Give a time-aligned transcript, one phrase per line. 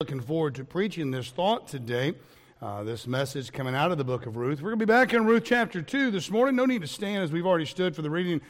[0.00, 2.14] Looking forward to preaching this thought today.
[2.62, 4.62] Uh, this message coming out of the book of Ruth.
[4.62, 6.56] We're going to be back in Ruth chapter 2 this morning.
[6.56, 8.40] No need to stand as we've already stood for the reading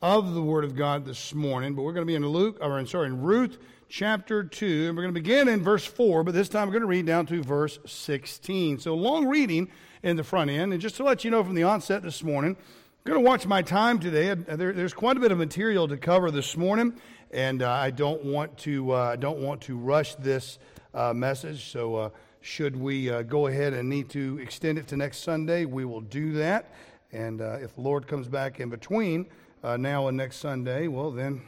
[0.00, 1.74] of the Word of God this morning.
[1.74, 3.58] But we're going to be in Luke, or in, sorry, in Ruth
[3.90, 4.86] chapter 2.
[4.88, 7.04] And we're going to begin in verse 4, but this time we're going to read
[7.04, 8.78] down to verse 16.
[8.78, 9.68] So long reading
[10.02, 10.72] in the front end.
[10.72, 13.46] And just to let you know from the onset this morning, I'm going to watch
[13.46, 14.32] my time today.
[14.32, 16.94] There, there's quite a bit of material to cover this morning,
[17.30, 20.73] and uh, I don't want to, uh, don't want to rush this uh,
[21.14, 21.70] message.
[21.70, 22.10] So, uh,
[22.44, 26.02] should we uh, go ahead and need to extend it to next Sunday, we will
[26.02, 26.70] do that.
[27.10, 29.26] And uh, if the Lord comes back in between
[29.62, 31.40] uh, now and next Sunday, well, then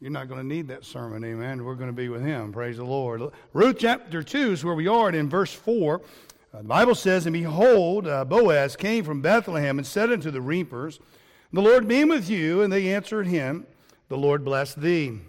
[0.00, 1.64] you're not going to need that sermon, amen.
[1.64, 2.52] We're going to be with Him.
[2.52, 3.32] Praise the Lord.
[3.52, 6.00] Ruth chapter 2 is where we are, and in verse 4,
[6.54, 11.00] uh, the Bible says, And behold, Boaz came from Bethlehem and said unto the reapers,
[11.52, 12.62] The Lord be with you.
[12.62, 13.66] And they answered him,
[14.08, 15.20] The Lord bless thee.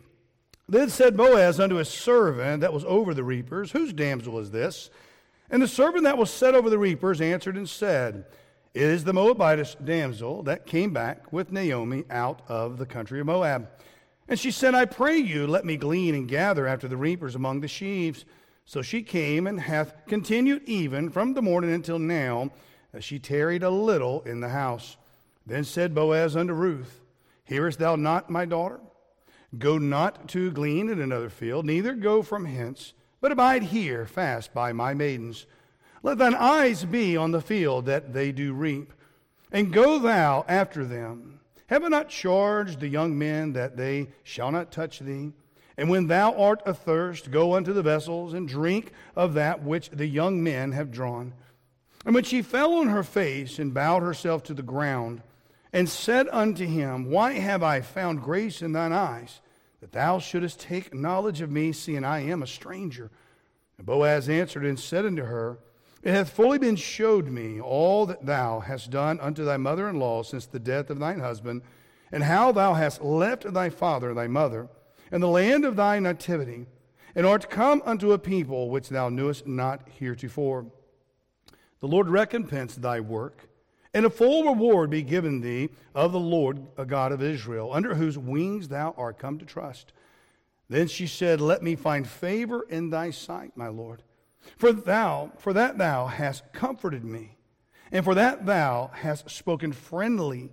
[0.70, 4.92] Then said Boaz unto his servant that was over the reapers, Whose damsel is this?
[5.50, 8.26] And the servant that was set over the reapers answered and said,
[8.76, 13.26] It is the Moabitess damsel that came back with Naomi out of the country of
[13.26, 13.68] Moab.
[14.28, 17.62] And she said, I pray you, let me glean and gather after the reapers among
[17.62, 18.26] the sheaves.
[18.66, 22.52] So she came and hath continued even from the morning until now,
[22.94, 24.98] as she tarried a little in the house.
[25.48, 27.02] Then said Boaz unto Ruth,
[27.44, 28.80] Hearest thou not, my daughter?
[29.58, 34.54] Go not to glean in another field, neither go from hence, but abide here fast
[34.54, 35.48] by my maidens.
[36.04, 38.94] Let thine eyes be on the field that they do reap,
[39.52, 41.40] and go thou after them.
[41.68, 45.34] Have I not charged the young men that they shall not touch thee?
[45.78, 50.08] And when thou art athirst, go unto the vessels and drink of that which the
[50.08, 51.34] young men have drawn.
[52.06, 55.22] And when she fell on her face and bowed herself to the ground,
[55.72, 59.42] and said unto him, Why have I found grace in thine eyes,
[59.82, 63.12] that thou shouldest take knowledge of me, seeing I am a stranger?
[63.78, 65.60] And Boaz answered and said unto her,
[66.04, 70.00] It hath fully been showed me all that thou hast done unto thy mother in
[70.00, 71.62] law since the death of thine husband,
[72.12, 74.68] and how thou hast left thy father thy mother,
[75.12, 76.66] and the land of thy nativity,
[77.16, 80.66] and art come unto a people which thou knewest not heretofore.
[81.80, 83.49] The Lord recompense thy work
[83.94, 87.96] and a full reward be given thee of the Lord, a God of Israel, under
[87.96, 89.94] whose wings thou art come to trust.
[90.70, 94.04] Then she said, Let me find favor in thy sight, my Lord.
[94.58, 97.38] For thou, for that thou hast comforted me,
[97.92, 100.52] and for that thou hast spoken friendly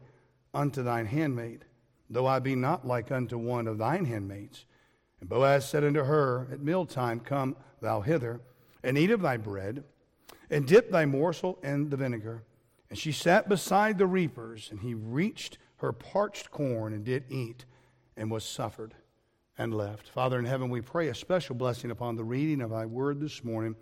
[0.54, 1.66] unto thine handmaid,
[2.08, 4.64] though I be not like unto one of thine handmaids.
[5.20, 8.40] And Boaz said unto her, At mealtime come thou hither,
[8.82, 9.84] and eat of thy bread,
[10.50, 12.42] and dip thy morsel in the vinegar.
[12.88, 17.64] And she sat beside the reapers, and he reached her parched corn and did eat,
[18.16, 18.94] and was suffered
[19.58, 20.08] and left.
[20.08, 23.44] Father in heaven, we pray a special blessing upon the reading of thy word this
[23.44, 23.74] morning.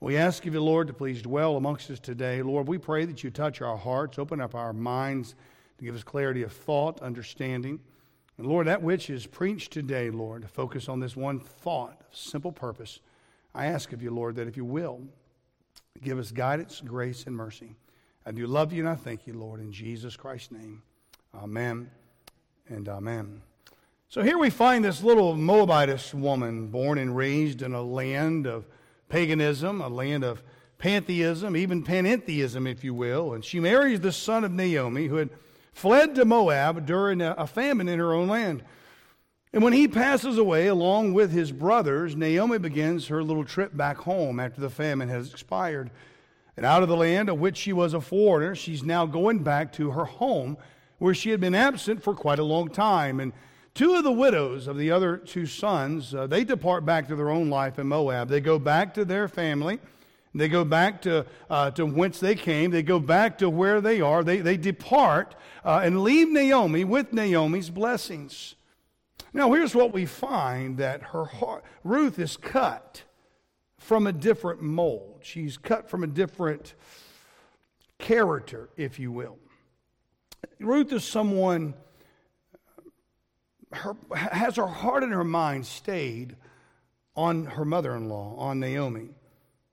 [0.00, 2.42] We ask of you, Lord, to please dwell amongst us today.
[2.42, 5.34] Lord, we pray that you touch our hearts, open up our minds
[5.78, 7.80] to give us clarity of thought, understanding.
[8.36, 12.52] And Lord, that which is preached today, Lord, to focus on this one thought, simple
[12.52, 13.00] purpose.
[13.54, 15.00] I ask of you, Lord, that if you will,
[16.02, 17.76] give us guidance, grace, and mercy.
[18.26, 20.82] I do love you and I thank you, Lord, in Jesus Christ's name.
[21.34, 21.90] Amen
[22.68, 23.42] and amen.
[24.08, 28.66] So here we find this little Moabitess woman born and raised in a land of
[29.10, 30.42] paganism, a land of
[30.78, 33.34] pantheism, even panentheism, if you will.
[33.34, 35.30] And she marries the son of Naomi, who had
[35.72, 38.62] fled to Moab during a famine in her own land.
[39.52, 43.98] And when he passes away, along with his brothers, Naomi begins her little trip back
[43.98, 45.90] home after the famine has expired.
[46.56, 49.72] And out of the land of which she was a foreigner, she's now going back
[49.74, 50.56] to her home
[50.98, 53.18] where she had been absent for quite a long time.
[53.18, 53.32] And
[53.74, 57.30] two of the widows of the other two sons, uh, they depart back to their
[57.30, 58.28] own life in Moab.
[58.28, 59.80] They go back to their family.
[60.36, 62.70] They go back to, uh, to whence they came.
[62.70, 64.24] They go back to where they are.
[64.24, 65.34] They, they depart
[65.64, 68.56] uh, and leave Naomi with Naomi's blessings.
[69.32, 73.02] Now, here's what we find that her heart, Ruth is cut
[73.84, 75.20] from a different mold.
[75.22, 76.72] She's cut from a different
[77.98, 79.36] character, if you will.
[80.58, 81.74] Ruth is someone
[83.72, 86.36] her, has her heart and her mind stayed
[87.14, 89.10] on her mother in law, on Naomi.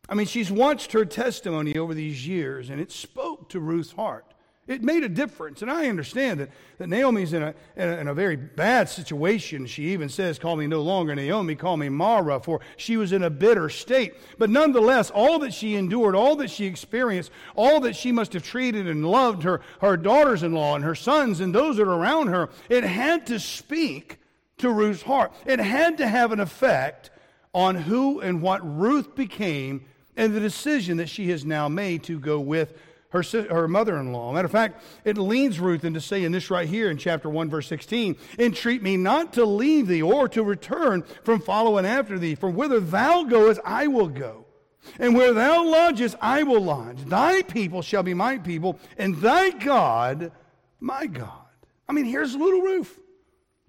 [0.09, 4.33] I mean, she's watched her testimony over these years, and it spoke to Ruth's heart.
[4.67, 5.63] It made a difference.
[5.63, 9.65] And I understand that, that Naomi's in a, in a, in, a, very bad situation.
[9.65, 13.23] She even says, Call me no longer Naomi, call me Mara, for she was in
[13.23, 14.13] a bitter state.
[14.37, 18.43] But nonetheless, all that she endured, all that she experienced, all that she must have
[18.43, 21.93] treated and loved her, her daughters in law and her sons and those that are
[21.93, 24.19] around her, it had to speak
[24.59, 25.33] to Ruth's heart.
[25.47, 27.09] It had to have an effect
[27.53, 29.85] on who and what Ruth became
[30.15, 32.77] and the decision that she has now made to go with
[33.11, 34.33] her, her mother in law.
[34.33, 37.67] Matter of fact, it leads Ruth into saying this right here in chapter 1, verse
[37.67, 42.49] 16 Entreat me not to leave thee or to return from following after thee, for
[42.49, 44.45] whither thou goest, I will go.
[44.97, 47.05] And where thou lodgest, I will lodge.
[47.05, 50.31] Thy people shall be my people, and thy God,
[50.79, 51.29] my God.
[51.87, 52.99] I mean, here's little Ruth.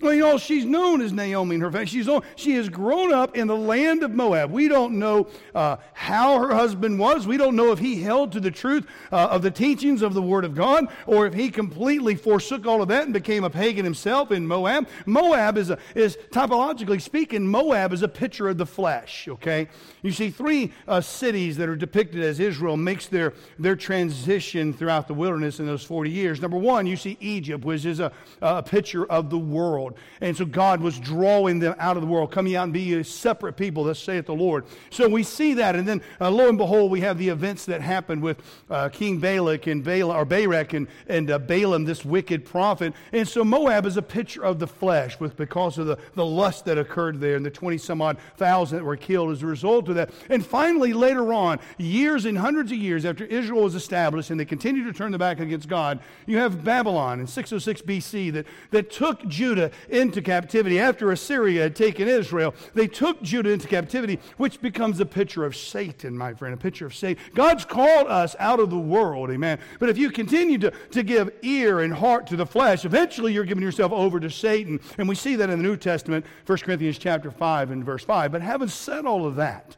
[0.02, 1.86] Well, you know, she's known as Naomi in her family.
[1.86, 4.50] She's known, she has grown up in the land of Moab.
[4.50, 7.24] We don't know uh, how her husband was.
[7.24, 10.20] We don't know if he held to the truth uh, of the teachings of the
[10.20, 13.84] Word of God or if he completely forsook all of that and became a pagan
[13.84, 14.88] himself in Moab.
[15.06, 19.68] Moab is, a, is typologically speaking, Moab is a picture of the flesh, okay?
[20.02, 25.06] You see three uh, cities that are depicted as Israel makes their, their transition throughout
[25.06, 26.42] the wilderness in those 40 years.
[26.42, 28.10] Number one, you see Egypt, which is a,
[28.40, 30.06] a picture of the world world.
[30.20, 33.04] And so God was drawing them out of the world, coming out and be a
[33.04, 34.64] separate people, thus saith the Lord.
[34.90, 35.76] So we see that.
[35.76, 39.18] And then uh, lo and behold, we have the events that happened with uh, King
[39.18, 42.94] Balak and Balaam, or Barak and, and uh, Balaam, this wicked prophet.
[43.12, 46.64] And so Moab is a picture of the flesh with, because of the, the lust
[46.66, 49.88] that occurred there and the 20 some odd thousand that were killed as a result
[49.88, 50.10] of that.
[50.28, 54.44] And finally, later on, years and hundreds of years after Israel was established and they
[54.44, 58.90] continued to turn their back against God, you have Babylon in 606 BC that, that
[58.90, 60.78] took Judah into captivity.
[60.78, 65.56] After Assyria had taken Israel, they took Judah into captivity, which becomes a picture of
[65.56, 67.22] Satan, my friend, a picture of Satan.
[67.34, 69.58] God's called us out of the world, amen.
[69.78, 73.44] But if you continue to, to give ear and heart to the flesh, eventually you're
[73.44, 74.80] giving yourself over to Satan.
[74.98, 78.32] And we see that in the New Testament, 1 Corinthians chapter 5 and verse 5.
[78.32, 79.76] But having said all of that,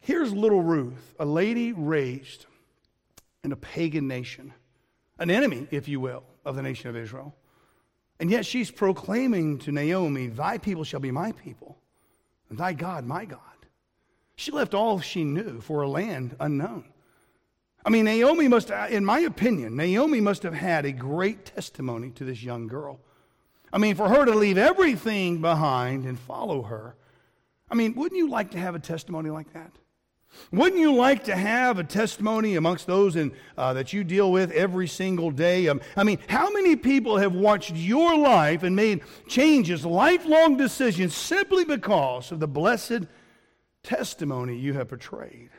[0.00, 2.46] here's little Ruth, a lady raised
[3.44, 4.52] in a pagan nation,
[5.18, 7.34] an enemy, if you will, of the nation of Israel.
[8.22, 11.76] And yet she's proclaiming to Naomi, Thy people shall be my people,
[12.48, 13.40] and thy God my God.
[14.36, 16.84] She left all she knew for a land unknown.
[17.84, 22.24] I mean, Naomi must, in my opinion, Naomi must have had a great testimony to
[22.24, 23.00] this young girl.
[23.72, 26.94] I mean, for her to leave everything behind and follow her.
[27.72, 29.72] I mean, wouldn't you like to have a testimony like that?
[30.50, 34.50] Wouldn't you like to have a testimony amongst those in, uh, that you deal with
[34.52, 35.68] every single day?
[35.68, 41.14] Um, I mean, how many people have watched your life and made changes, lifelong decisions,
[41.14, 43.06] simply because of the blessed
[43.82, 45.50] testimony you have portrayed?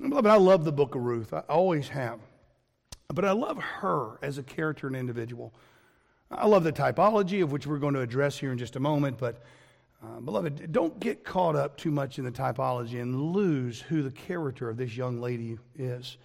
[0.00, 1.32] Beloved, I love the book of Ruth.
[1.32, 2.20] I always have.
[3.12, 5.52] But I love her as a character and individual.
[6.30, 9.18] I love the typology, of which we're going to address here in just a moment,
[9.18, 9.42] but
[10.02, 14.10] uh, beloved, don't get caught up too much in the typology and lose who the
[14.10, 16.16] character of this young lady is.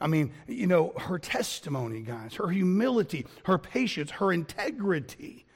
[0.00, 5.46] I mean, you know, her testimony, guys, her humility, her patience, her integrity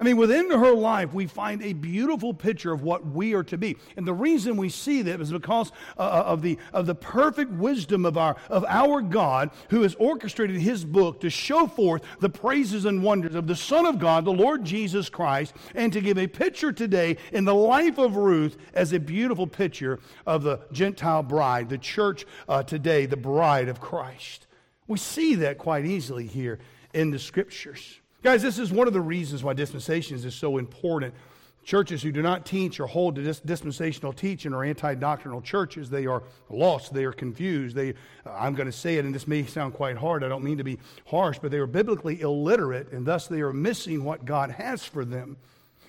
[0.00, 3.56] I mean, within her life, we find a beautiful picture of what we are to
[3.56, 3.76] be.
[3.96, 7.50] And the reason we see that is because uh, uh, of, the, of the perfect
[7.52, 12.28] wisdom of our, of our God, who has orchestrated his book to show forth the
[12.28, 16.18] praises and wonders of the Son of God, the Lord Jesus Christ, and to give
[16.18, 21.22] a picture today in the life of Ruth as a beautiful picture of the Gentile
[21.22, 24.46] bride, the church uh, today, the bride of Christ.
[24.86, 26.58] We see that quite easily here
[26.92, 28.00] in the scriptures.
[28.22, 31.14] Guys, this is one of the reasons why dispensations is so important.
[31.64, 35.90] Churches who do not teach or hold to dispensational teaching are anti doctrinal churches.
[35.90, 36.94] They are lost.
[36.94, 37.74] They are confused.
[37.74, 37.90] They,
[38.24, 40.22] uh, I'm going to say it, and this may sound quite hard.
[40.22, 43.52] I don't mean to be harsh, but they are biblically illiterate, and thus they are
[43.52, 45.36] missing what God has for them.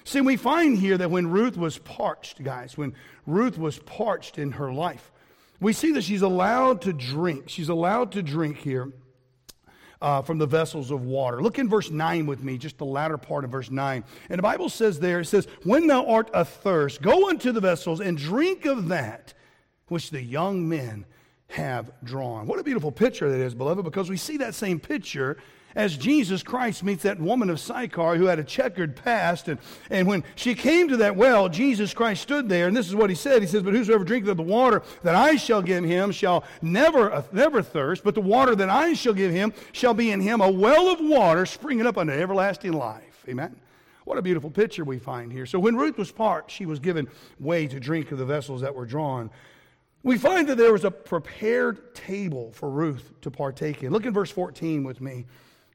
[0.04, 2.96] See, we find here that when Ruth was parched, guys, when
[3.28, 5.12] Ruth was parched in her life,
[5.60, 7.50] we see that she's allowed to drink.
[7.50, 8.92] She's allowed to drink here
[10.02, 11.42] uh, from the vessels of water.
[11.42, 14.04] Look in verse 9 with me, just the latter part of verse 9.
[14.30, 18.00] And the Bible says there, it says, When thou art athirst, go unto the vessels
[18.00, 19.34] and drink of that
[19.88, 21.06] which the young men
[21.50, 22.46] have drawn.
[22.46, 25.38] What a beautiful picture that is, beloved, because we see that same picture
[25.78, 29.48] as Jesus Christ meets that woman of Sychar who had a checkered past.
[29.48, 29.60] And,
[29.92, 33.12] and when she came to that well, Jesus Christ stood there, and this is what
[33.12, 33.44] he said.
[33.44, 37.14] He says, But whosoever drinketh of the water that I shall give him shall never,
[37.14, 40.42] uh, never thirst, but the water that I shall give him shall be in him
[40.42, 43.24] a well of water springing up unto everlasting life.
[43.30, 43.56] Amen.
[44.04, 45.46] What a beautiful picture we find here.
[45.46, 47.08] So when Ruth was parched, she was given
[47.40, 49.30] way to drink of the vessels that were drawn.
[50.02, 53.92] We find that there was a prepared table for Ruth to partake in.
[53.92, 55.28] Look in verse 14 with me.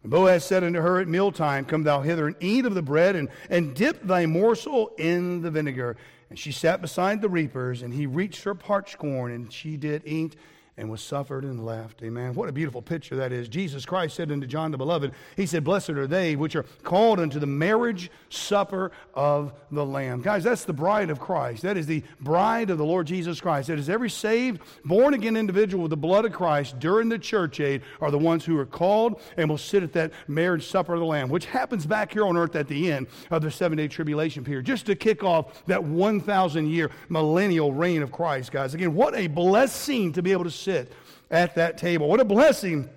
[0.03, 3.17] And Boaz said unto her at mealtime, Come thou hither and eat of the bread,
[3.17, 5.97] and, and dip thy morsel in the vinegar.
[6.29, 10.03] And she sat beside the reapers, and he reached her parched corn, and she did
[10.05, 10.37] eat
[10.79, 12.03] and was suffered and left.
[12.03, 12.35] Amen.
[12.35, 13.47] What a beautiful picture that is.
[13.49, 17.21] Jesus Christ said unto John the Beloved, He said, Blessed are they which are called
[17.21, 20.23] unto the marriage supper of the Lamb.
[20.23, 21.63] Guys, that's the bride of Christ.
[21.63, 23.69] That is the bride of the Lord Jesus Christ.
[23.69, 27.61] That is every saved, born again individual with the blood of Christ during the church
[27.61, 31.01] age are the ones who are called and will sit at that marriage supper of
[31.01, 33.89] the Lamb, which happens back here on earth at the end of the seven day
[33.89, 38.73] tribulation period, just to kick off that 1,000 year millennial reign of Christ, guys.
[38.73, 40.93] Again, what a blessing to be able to sit
[41.31, 42.09] at that table.
[42.09, 42.89] What a blessing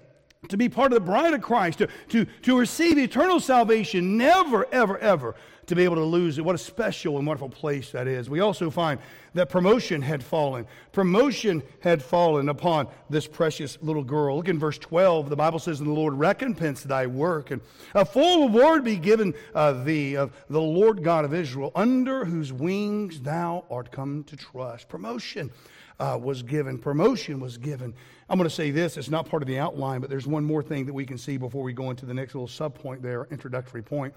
[0.50, 4.68] to be part of the bride of Christ, to, to, to receive eternal salvation, never,
[4.72, 5.36] ever, ever
[5.68, 6.46] to be able to lose it.
[6.46, 8.30] What a special and wonderful place that is.
[8.30, 9.00] We also find
[9.34, 10.68] that promotion had fallen.
[10.92, 14.38] Promotion had fallen upon this precious little girl.
[14.38, 15.30] Look in verse 12.
[15.30, 17.62] The Bible says, And the Lord recompense thy work, and
[17.94, 22.54] a full reward be given uh, thee of the Lord God of Israel, under whose
[22.54, 24.88] wings thou art come to trust.
[24.88, 25.52] Promotion
[26.00, 27.94] uh, was given, promotion was given.
[28.30, 30.64] I'm going to say this, it's not part of the outline, but there's one more
[30.64, 33.82] thing that we can see before we go into the next little subpoint there, introductory
[33.82, 34.14] point.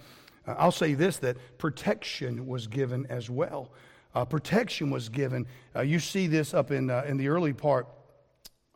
[0.47, 3.71] Uh, I'll say this that protection was given as well.
[4.15, 5.47] Uh, protection was given.
[5.77, 7.87] Uh, you see this up in, uh, in the early part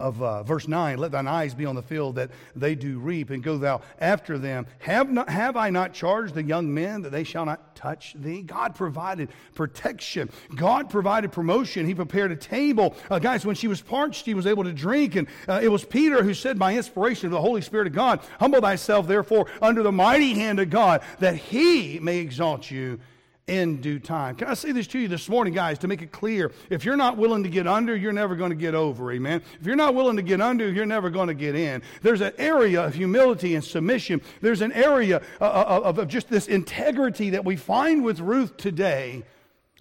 [0.02, 3.30] of uh, verse 9 let thine eyes be on the field that they do reap
[3.30, 4.66] and go thou after them.
[4.80, 8.42] Have, not, have i not charged the young men that they shall not touch thee?
[8.42, 10.28] God provided protection.
[10.56, 11.86] God provided promotion.
[11.86, 12.96] He prepared a table.
[13.08, 15.14] Uh, guys when she was parched she was able to drink.
[15.14, 18.20] And uh, it was peter who said by inspiration of the holy spirit of god
[18.40, 22.98] humble thyself therefore under the mighty hand of god that he may exalt you
[23.46, 24.36] in due time.
[24.36, 26.52] Can I say this to you this morning, guys, to make it clear?
[26.70, 29.42] If you're not willing to get under, you're never going to get over, amen?
[29.60, 31.82] If you're not willing to get under, you're never going to get in.
[32.02, 34.22] There's an area of humility and submission.
[34.40, 38.56] There's an area uh, uh, of, of just this integrity that we find with Ruth
[38.56, 39.24] today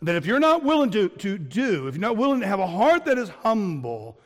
[0.02, 2.68] that if you're not willing to, to do, if you're not willing to have a
[2.68, 4.20] heart that is humble,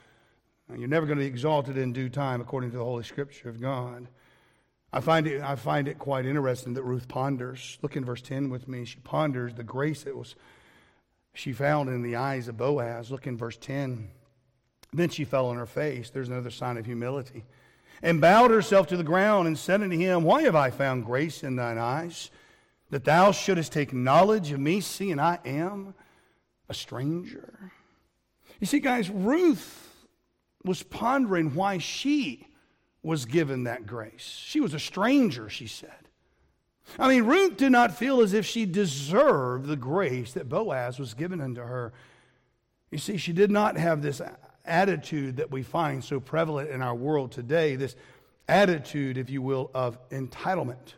[0.77, 3.61] you're never going to be exalted in due time according to the Holy Scripture of
[3.61, 4.07] God.
[4.95, 7.77] I find, it, I find it quite interesting that Ruth ponders.
[7.81, 8.85] Look in verse 10 with me.
[8.85, 10.35] She ponders the grace that was
[11.33, 13.11] she found in the eyes of Boaz.
[13.11, 14.09] Look in verse 10.
[14.93, 16.09] Then she fell on her face.
[16.09, 17.43] There's another sign of humility.
[18.01, 21.43] And bowed herself to the ground and said unto him, Why have I found grace
[21.43, 22.31] in thine eyes,
[22.89, 25.93] that thou shouldest take knowledge of me, seeing I am
[26.69, 27.73] a stranger?
[28.61, 30.07] You see, guys, Ruth
[30.63, 32.47] was pondering why she
[33.05, 34.41] was given that grace.
[34.43, 35.91] She was a stranger, she said.
[36.97, 41.13] I mean, Ruth did not feel as if she deserved the grace that Boaz was
[41.13, 41.93] given unto her.
[42.89, 44.21] You see, she did not have this
[44.65, 47.95] attitude that we find so prevalent in our world today, this
[48.47, 50.95] attitude, if you will, of entitlement.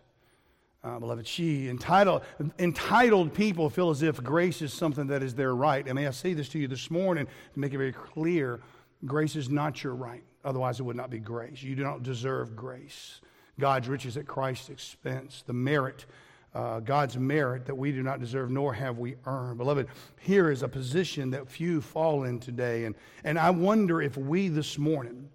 [0.85, 2.21] Uh, beloved, she entitled,
[2.57, 5.85] entitled people feel as if grace is something that is their right.
[5.85, 8.61] And may I say this to you this morning to make it very clear
[9.05, 10.23] grace is not your right.
[10.43, 11.61] Otherwise, it would not be grace.
[11.61, 13.21] You do not deserve grace.
[13.59, 16.05] God's riches at Christ's expense, the merit,
[16.53, 19.57] uh, God's merit that we do not deserve, nor have we earned.
[19.57, 19.87] Beloved,
[20.19, 22.85] here is a position that few fall in today.
[22.85, 25.29] And, and I wonder if we this morning,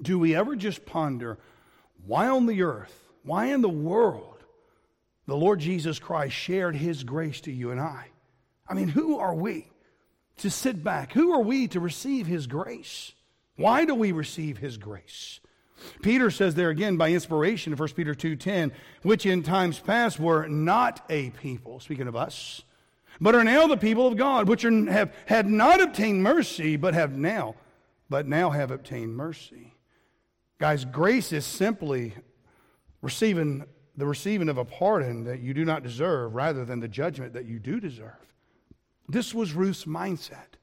[0.00, 1.38] do we ever just ponder
[2.06, 4.44] why on the earth, why in the world,
[5.26, 8.06] the Lord Jesus Christ shared his grace to you and I?
[8.68, 9.68] I mean, who are we
[10.38, 11.12] to sit back?
[11.12, 13.12] Who are we to receive his grace?
[13.56, 15.40] Why do we receive his grace?
[16.02, 20.48] Peter says there again by inspiration in 1 Peter 2:10, which in times past were
[20.48, 22.62] not a people, speaking of us,
[23.20, 26.94] but are now the people of God, which are, have had not obtained mercy, but
[26.94, 27.54] have now,
[28.08, 29.74] but now have obtained mercy.
[30.58, 32.14] Guys, grace is simply
[33.02, 33.64] receiving
[33.96, 37.46] the receiving of a pardon that you do not deserve rather than the judgment that
[37.46, 38.12] you do deserve.
[39.08, 40.56] This was Ruth's mindset.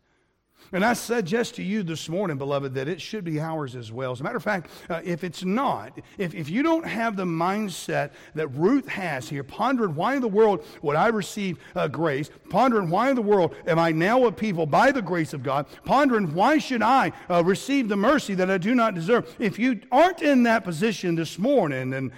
[0.71, 4.11] And I suggest to you this morning, beloved, that it should be ours as well.
[4.11, 7.25] As a matter of fact, uh, if it's not, if, if you don't have the
[7.25, 12.31] mindset that Ruth has here, pondering why in the world would I receive uh, grace,
[12.49, 15.67] pondering why in the world am I now a people by the grace of God,
[15.85, 19.79] pondering why should I uh, receive the mercy that I do not deserve, if you
[19.91, 22.11] aren't in that position this morning, then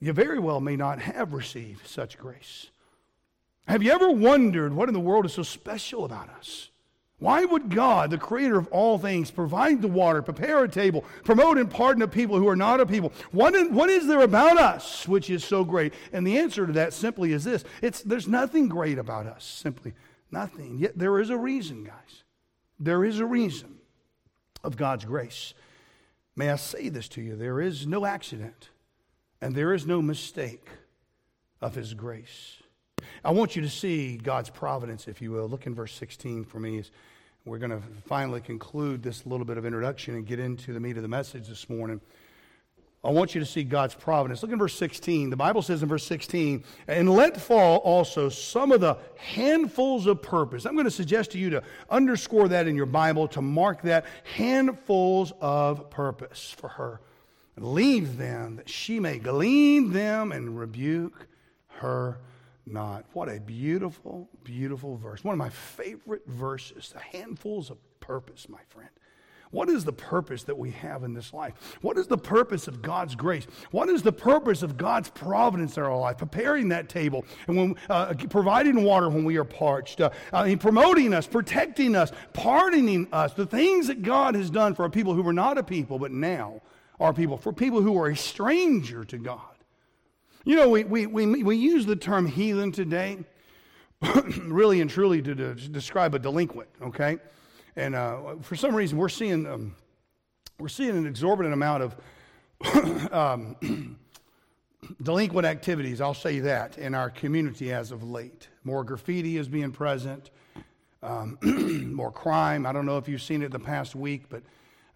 [0.00, 2.71] you very well may not have received such grace.
[3.66, 6.70] Have you ever wondered what in the world is so special about us?
[7.22, 11.56] Why would God, the creator of all things, provide the water, prepare a table, promote
[11.56, 13.12] and pardon a people who are not a people?
[13.30, 15.94] What, in, what is there about us which is so great?
[16.12, 19.92] And the answer to that simply is this it's, there's nothing great about us, simply
[20.32, 20.78] nothing.
[20.78, 22.24] Yet there is a reason, guys.
[22.80, 23.76] There is a reason
[24.64, 25.54] of God's grace.
[26.34, 27.36] May I say this to you?
[27.36, 28.70] There is no accident
[29.40, 30.66] and there is no mistake
[31.60, 32.61] of His grace.
[33.24, 35.48] I want you to see God's providence, if you will.
[35.48, 36.82] Look in verse 16 for me
[37.44, 40.96] We're going to finally conclude this little bit of introduction and get into the meat
[40.96, 42.00] of the message this morning.
[43.04, 44.42] I want you to see God's providence.
[44.42, 45.30] Look in verse 16.
[45.30, 50.22] The Bible says in verse 16, and let fall also some of the handfuls of
[50.22, 50.66] purpose.
[50.66, 54.04] I'm going to suggest to you to underscore that in your Bible, to mark that
[54.36, 57.00] handfuls of purpose for her.
[57.56, 61.26] Leave them that she may glean them and rebuke
[61.68, 62.18] her
[62.66, 63.04] not.
[63.12, 65.24] What a beautiful, beautiful verse.
[65.24, 68.90] One of my favorite verses, the handfuls of purpose, my friend.
[69.52, 71.76] What is the purpose that we have in this life?
[71.82, 73.46] What is the purpose of God's grace?
[73.70, 76.16] What is the purpose of God's providence in our life?
[76.16, 81.12] Preparing that table and when, uh, providing water when we are parched, uh, uh, promoting
[81.12, 83.34] us, protecting us, pardoning us.
[83.34, 86.12] The things that God has done for a people who were not a people, but
[86.12, 86.62] now
[86.98, 89.40] are people, for people who are a stranger to God.
[90.44, 93.18] You know, we, we, we, we use the term heathen today,
[94.42, 97.18] really and truly to, describe a delinquent, okay?
[97.76, 99.76] And uh, for some reason, we're seeing, um,
[100.58, 103.96] we're seeing an exorbitant amount of um,
[105.02, 108.48] delinquent activities, I'll say that, in our community as of late.
[108.64, 110.30] More graffiti is being present,
[111.04, 111.38] um,
[111.94, 112.66] more crime.
[112.66, 114.42] I don't know if you've seen it the past week, but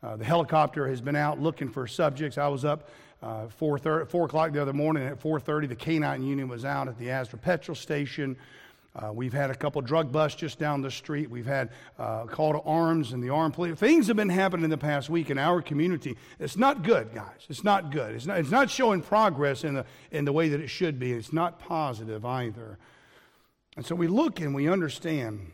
[0.02, 2.36] uh, the helicopter has been out looking for subjects.
[2.36, 2.90] I was up
[3.22, 6.98] uh, 4, 4 o'clock the other morning at 4.30, the K-9 unit was out at
[6.98, 8.36] the Asda petrol station.
[8.94, 11.28] Uh, we've had a couple drug busts just down the street.
[11.28, 13.78] We've had uh, call to arms and the armed police.
[13.78, 16.16] Things have been happening in the past week in our community.
[16.38, 17.46] It's not good, guys.
[17.50, 18.14] It's not good.
[18.14, 21.12] It's not, it's not showing progress in the, in the way that it should be.
[21.12, 22.78] It's not positive either.
[23.76, 25.52] And so we look and we understand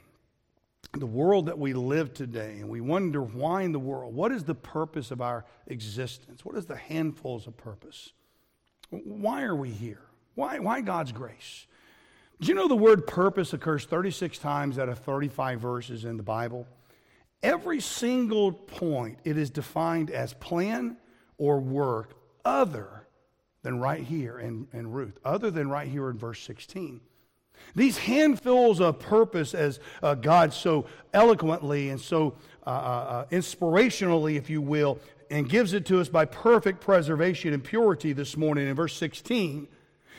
[0.95, 4.45] the world that we live today, and we wonder why in the world, what is
[4.45, 6.45] the purpose of our existence?
[6.45, 8.13] What is the handfuls of purpose?
[8.91, 10.03] Why are we here?
[10.35, 11.67] Why, why God's grace?
[12.41, 16.23] Do you know the word purpose occurs 36 times out of 35 verses in the
[16.23, 16.67] Bible?
[17.43, 20.99] Every single point, it is defined as plan
[21.39, 23.07] or work other
[23.63, 27.01] than right here in, in Ruth, other than right here in verse 16.
[27.75, 32.35] These handfuls of purpose, as uh, God so eloquently and so
[32.67, 34.99] uh, uh, uh, inspirationally, if you will,
[35.31, 39.67] and gives it to us by perfect preservation and purity this morning in verse 16.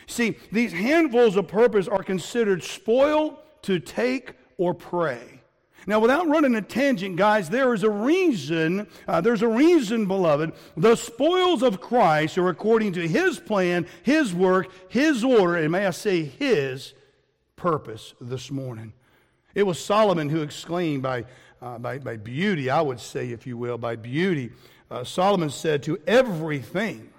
[0.07, 5.41] See, these handfuls of purpose are considered spoil to take or prey.
[5.85, 10.53] Now, without running a tangent, guys, there is a reason, uh, there's a reason, beloved.
[10.77, 15.85] The spoils of Christ are according to his plan, his work, his order, and may
[15.85, 16.93] I say his
[17.63, 18.91] purpose this morning.
[19.55, 21.23] It was Solomon who exclaimed by,
[21.61, 24.51] uh, by, by beauty, I would say, if you will, by beauty.
[24.91, 27.09] Uh, Solomon said, To everything,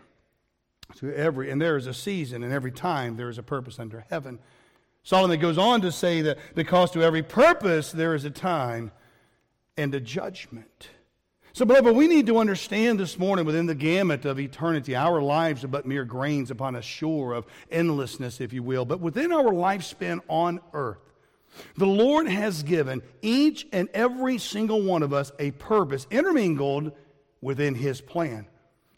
[0.96, 4.04] to every, and there is a season, and every time there is a purpose under
[4.10, 4.38] heaven.
[5.02, 8.92] Solomon goes on to say that because to every purpose there is a time
[9.78, 10.90] and a judgment.
[11.56, 15.62] So, beloved, we need to understand this morning within the gamut of eternity, our lives
[15.62, 18.84] are but mere grains upon a shore of endlessness, if you will.
[18.84, 20.98] But within our lifespan on earth,
[21.76, 26.90] the Lord has given each and every single one of us a purpose intermingled
[27.40, 28.48] within His plan.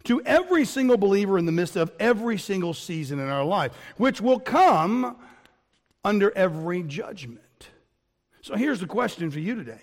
[0.04, 4.22] To every single believer in the midst of every single season in our life, which
[4.22, 5.18] will come
[6.02, 7.68] under every judgment.
[8.40, 9.82] So here's the question for you today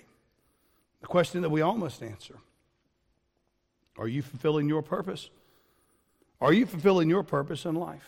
[1.02, 2.40] the question that we all must answer
[3.98, 5.30] are you fulfilling your purpose?
[6.42, 8.08] Are you fulfilling your purpose in life?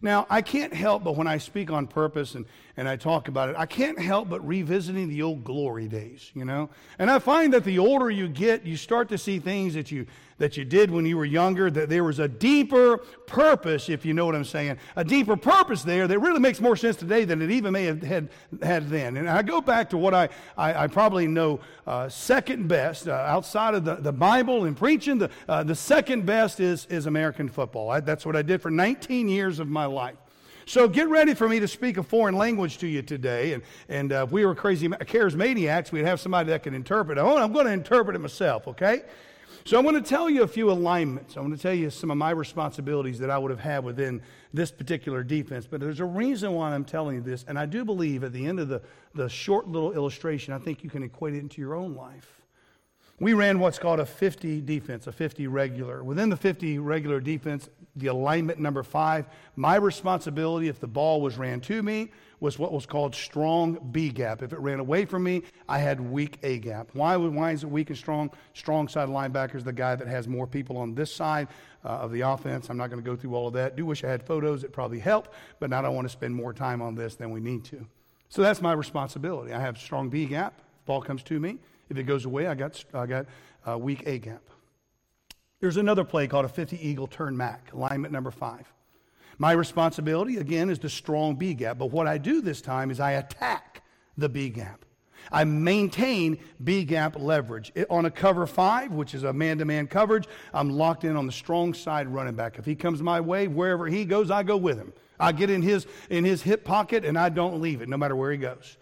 [0.00, 3.50] Now, I can't help but when I speak on purpose and, and I talk about
[3.50, 6.70] it, I can't help but revisiting the old glory days, you know?
[6.98, 10.06] And I find that the older you get, you start to see things that you
[10.42, 14.12] that you did when you were younger, that there was a deeper purpose, if you
[14.12, 17.40] know what I'm saying, a deeper purpose there that really makes more sense today than
[17.40, 18.28] it even may have had,
[18.60, 19.16] had then.
[19.16, 23.12] And I go back to what I, I, I probably know uh, second best uh,
[23.12, 25.18] outside of the, the Bible and preaching.
[25.18, 27.90] The, uh, the second best is, is American football.
[27.90, 30.16] I, that's what I did for 19 years of my life.
[30.66, 33.54] So get ready for me to speak a foreign language to you today.
[33.54, 37.18] And, and uh, if we were crazy charismaniacs, we'd have somebody that could interpret.
[37.18, 39.02] Oh, I'm going to interpret it myself, okay?
[39.64, 41.36] So I'm going to tell you a few alignments.
[41.36, 44.20] I'm going to tell you some of my responsibilities that I would have had within
[44.52, 45.66] this particular defense.
[45.70, 47.44] But there's a reason why I'm telling you this.
[47.46, 48.82] And I do believe at the end of the,
[49.14, 52.41] the short little illustration, I think you can equate it into your own life.
[53.22, 56.02] We ran what's called a 50 defense, a 50 regular.
[56.02, 61.38] Within the 50 regular defense, the alignment number five, my responsibility if the ball was
[61.38, 64.42] ran to me was what was called strong B gap.
[64.42, 66.88] If it ran away from me, I had weak A gap.
[66.94, 68.28] Why, why is it weak and strong?
[68.54, 71.46] Strong side linebacker is the guy that has more people on this side
[71.84, 72.70] uh, of the offense.
[72.70, 73.76] I'm not going to go through all of that.
[73.76, 74.64] Do wish I had photos.
[74.64, 77.38] It probably help, but I don't want to spend more time on this than we
[77.38, 77.86] need to.
[78.30, 79.52] So that's my responsibility.
[79.52, 80.60] I have strong B gap.
[80.86, 81.60] Ball comes to me.
[81.92, 83.26] If it goes away, I got, I got
[83.68, 84.40] uh, weak A gap.
[85.60, 88.66] There's another play called a 50 eagle turn Mac, alignment number five.
[89.36, 91.76] My responsibility, again, is the strong B gap.
[91.76, 93.82] But what I do this time is I attack
[94.16, 94.86] the B gap.
[95.30, 97.70] I maintain B gap leverage.
[97.74, 101.14] It, on a cover five, which is a man to man coverage, I'm locked in
[101.14, 102.58] on the strong side running back.
[102.58, 104.94] If he comes my way, wherever he goes, I go with him.
[105.20, 108.16] I get in his, in his hip pocket and I don't leave it, no matter
[108.16, 108.78] where he goes.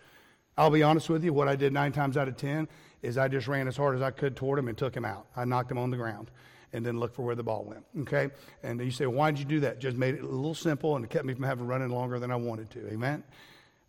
[0.57, 2.68] I'll be honest with you, what I did nine times out of ten
[3.02, 5.26] is I just ran as hard as I could toward him and took him out.
[5.36, 6.30] I knocked him on the ground
[6.72, 7.84] and then looked for where the ball went.
[8.00, 8.30] Okay?
[8.62, 9.80] And you say, why did you do that?
[9.80, 12.30] Just made it a little simple and it kept me from having running longer than
[12.30, 12.88] I wanted to.
[12.92, 13.24] Amen?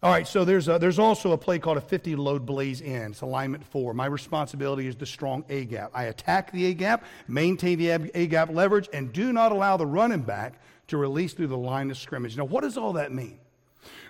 [0.04, 3.12] All right, so there's, a, there's also a play called a 50 load blaze in.
[3.12, 3.93] It's alignment four.
[3.93, 5.91] My responsibility is the strong A gap.
[5.93, 9.86] I attack the A gap, maintain the A gap leverage, and do not allow the
[9.86, 12.36] running back to release through the line of scrimmage.
[12.36, 13.38] Now, what does all that mean?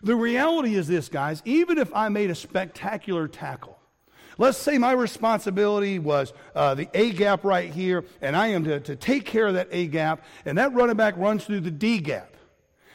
[0.01, 3.77] The reality is this, guys, even if I made a spectacular tackle,
[4.41, 8.79] Let's say my responsibility was uh, the A gap right here, and I am to,
[8.79, 11.99] to take care of that A gap, and that running back runs through the D
[11.99, 12.35] gap.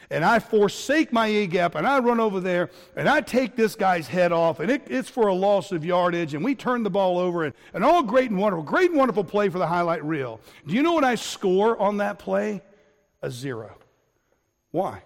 [0.09, 3.75] And I forsake my A gap, and I run over there, and I take this
[3.75, 6.89] guy's head off, and it, it's for a loss of yardage, and we turn the
[6.89, 10.03] ball over, and, and all great and wonderful, great and wonderful play for the highlight
[10.03, 10.41] reel.
[10.67, 12.61] Do you know what I score on that play?
[13.21, 13.77] A zero.
[14.71, 15.01] Why?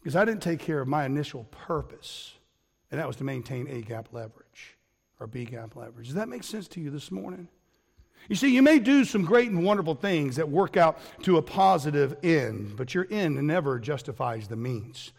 [0.00, 2.34] Because I didn't take care of my initial purpose,
[2.90, 4.43] and that was to maintain A gap leverage
[5.20, 6.06] or gap leverage.
[6.06, 7.48] Does that make sense to you this morning?
[8.28, 11.42] You see, you may do some great and wonderful things that work out to a
[11.42, 15.12] positive end, but your end never justifies the means.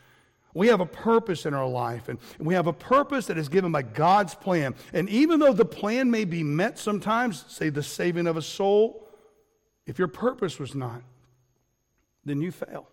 [0.55, 3.71] We have a purpose in our life, and we have a purpose that is given
[3.71, 4.73] by God's plan.
[4.93, 9.05] And even though the plan may be met sometimes, say the saving of a soul,
[9.85, 11.03] if your purpose was not,
[12.23, 12.87] then you fail.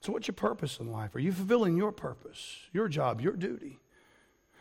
[0.00, 1.14] So, what's your purpose in life?
[1.14, 3.78] Are you fulfilling your purpose, your job, your duty?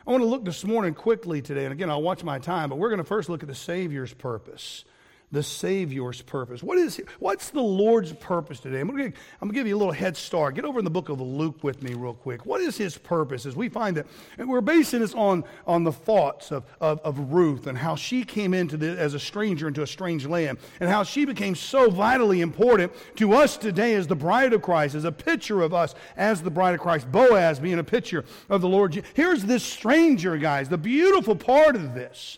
[0.05, 2.77] I want to look this morning quickly today, and again, I'll watch my time, but
[2.77, 4.83] we're going to first look at the Savior's purpose
[5.31, 6.61] the Savior's purpose.
[6.61, 8.81] What is what's the Lord's purpose today?
[8.81, 10.55] I'm going, to, give you a little head start.
[10.55, 12.45] Get over in the book of Luke with me real quick.
[12.45, 13.45] What is his purpose?
[13.45, 17.31] As we find that, and we're basing this on, on the thoughts of, of, of
[17.31, 20.89] Ruth and how she came into the, as a stranger into a strange land and
[20.89, 25.05] how she became so vitally important to us today as the bride of Christ, as
[25.05, 27.11] a picture of us as the bride of Christ.
[27.11, 29.03] Boaz being a picture of the Lord.
[29.13, 30.67] Here's this stranger, guys.
[30.67, 32.37] The beautiful part of this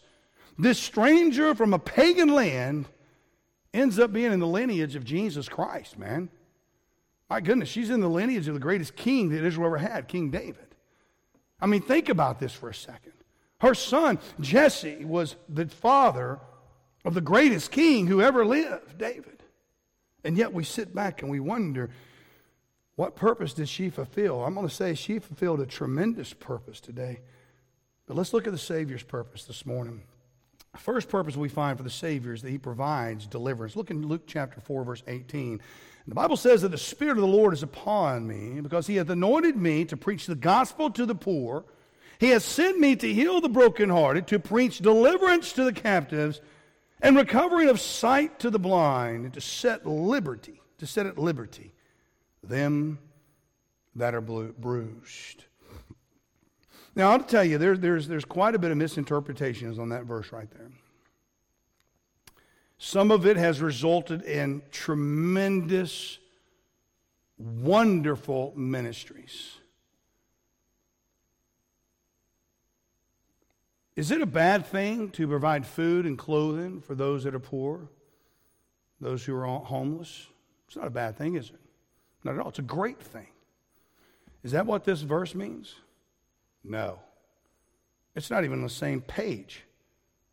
[0.57, 2.87] this stranger from a pagan land
[3.73, 6.29] ends up being in the lineage of Jesus Christ, man.
[7.29, 10.29] My goodness, she's in the lineage of the greatest king that Israel ever had, King
[10.29, 10.75] David.
[11.59, 13.13] I mean, think about this for a second.
[13.59, 16.39] Her son, Jesse, was the father
[17.05, 19.41] of the greatest king who ever lived, David.
[20.23, 21.89] And yet we sit back and we wonder,
[22.95, 24.43] what purpose did she fulfill?
[24.43, 27.21] I'm going to say she fulfilled a tremendous purpose today.
[28.05, 30.03] But let's look at the Savior's purpose this morning.
[30.77, 33.75] First purpose we find for the Savior is that he provides deliverance.
[33.75, 35.61] Look in Luke chapter 4, verse 18.
[36.07, 39.09] The Bible says that the Spirit of the Lord is upon me because he hath
[39.09, 41.63] anointed me to preach the gospel to the poor.
[42.19, 46.41] He has sent me to heal the brokenhearted, to preach deliverance to the captives,
[47.01, 51.73] and recovering of sight to the blind, and to set liberty, to set at liberty
[52.43, 52.99] them
[53.95, 55.45] that are bruised.
[56.95, 60.31] Now, I'll tell you, there, there's, there's quite a bit of misinterpretations on that verse
[60.31, 60.69] right there.
[62.77, 66.19] Some of it has resulted in tremendous,
[67.37, 69.55] wonderful ministries.
[73.95, 77.87] Is it a bad thing to provide food and clothing for those that are poor,
[78.99, 80.27] those who are homeless?
[80.67, 81.59] It's not a bad thing, is it?
[82.23, 82.49] Not at all.
[82.49, 83.27] It's a great thing.
[84.43, 85.75] Is that what this verse means?
[86.63, 86.99] No.
[88.15, 89.63] It's not even the same page.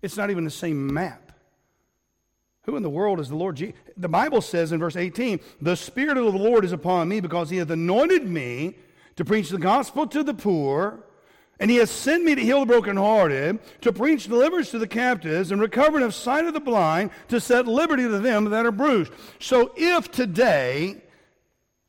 [0.02, 1.32] It's not even the same map.
[2.64, 3.74] Who in the world is the Lord Jesus?
[3.96, 7.50] The Bible says in verse 18, The Spirit of the Lord is upon me because
[7.50, 8.76] he hath anointed me
[9.16, 11.00] to preach the gospel to the poor,
[11.58, 15.50] and he has sent me to heal the brokenhearted, to preach deliverance to the captives,
[15.50, 19.12] and recovering of sight of the blind, to set liberty to them that are bruised.
[19.38, 21.02] So if today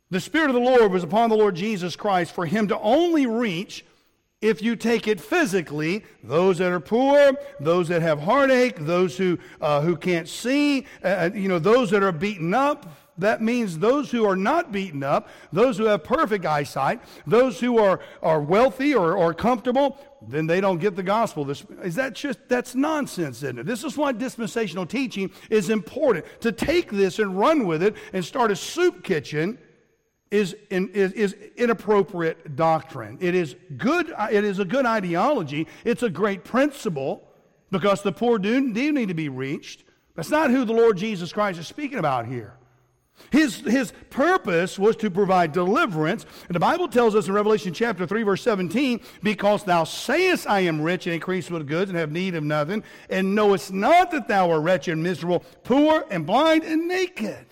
[0.10, 3.26] the Spirit of the Lord was upon the Lord Jesus Christ for him to only
[3.26, 3.86] reach
[4.42, 9.38] if you take it physically, those that are poor, those that have heartache, those who,
[9.62, 13.78] uh, who can't see, uh, uh, you know, those that are beaten up, that means
[13.78, 18.42] those who are not beaten up, those who have perfect eyesight, those who are, are
[18.42, 21.46] wealthy or, or comfortable, then they don't get the gospel.
[21.46, 23.66] This, is that just, that's nonsense, isn't it?
[23.68, 26.26] This is why dispensational teaching is important.
[26.42, 29.60] To take this and run with it and start a soup kitchen
[30.32, 33.18] is, in, is, is inappropriate doctrine.
[33.20, 35.68] It is good, it is a good ideology.
[35.84, 37.28] It's a great principle.
[37.70, 39.84] because the poor do, do need to be reached.
[40.16, 42.56] That's not who the Lord Jesus Christ is speaking about here.
[43.30, 46.26] His, his purpose was to provide deliverance.
[46.48, 50.62] And the Bible tells us in Revelation chapter 3, verse 17, because thou sayest, I
[50.62, 54.28] am rich and increase with goods and have need of nothing, and knowest not that
[54.28, 57.46] thou art wretched miserable, poor and blind and naked.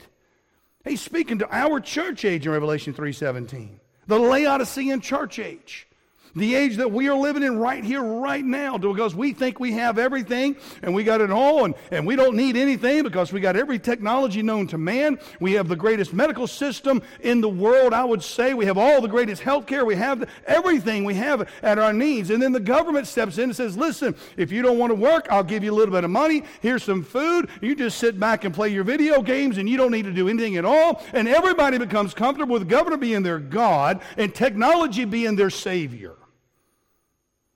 [0.89, 5.88] He's speaking to our church age in Revelation 3:17, the Laodicean church age.
[6.35, 9.71] The age that we are living in right here, right now, because we think we
[9.73, 13.39] have everything and we got it all and, and we don't need anything because we
[13.39, 15.19] got every technology known to man.
[15.39, 18.53] We have the greatest medical system in the world, I would say.
[18.53, 19.85] We have all the greatest health care.
[19.85, 22.29] We have everything we have at our needs.
[22.29, 25.27] And then the government steps in and says, listen, if you don't want to work,
[25.31, 26.43] I'll give you a little bit of money.
[26.61, 27.49] Here's some food.
[27.61, 30.29] You just sit back and play your video games and you don't need to do
[30.29, 31.03] anything at all.
[31.13, 36.18] And everybody becomes comfortable with the government being their God and technology being their Savior.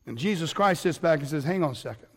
[0.06, 2.08] And Jesus Christ sits back and says, Hang on a second.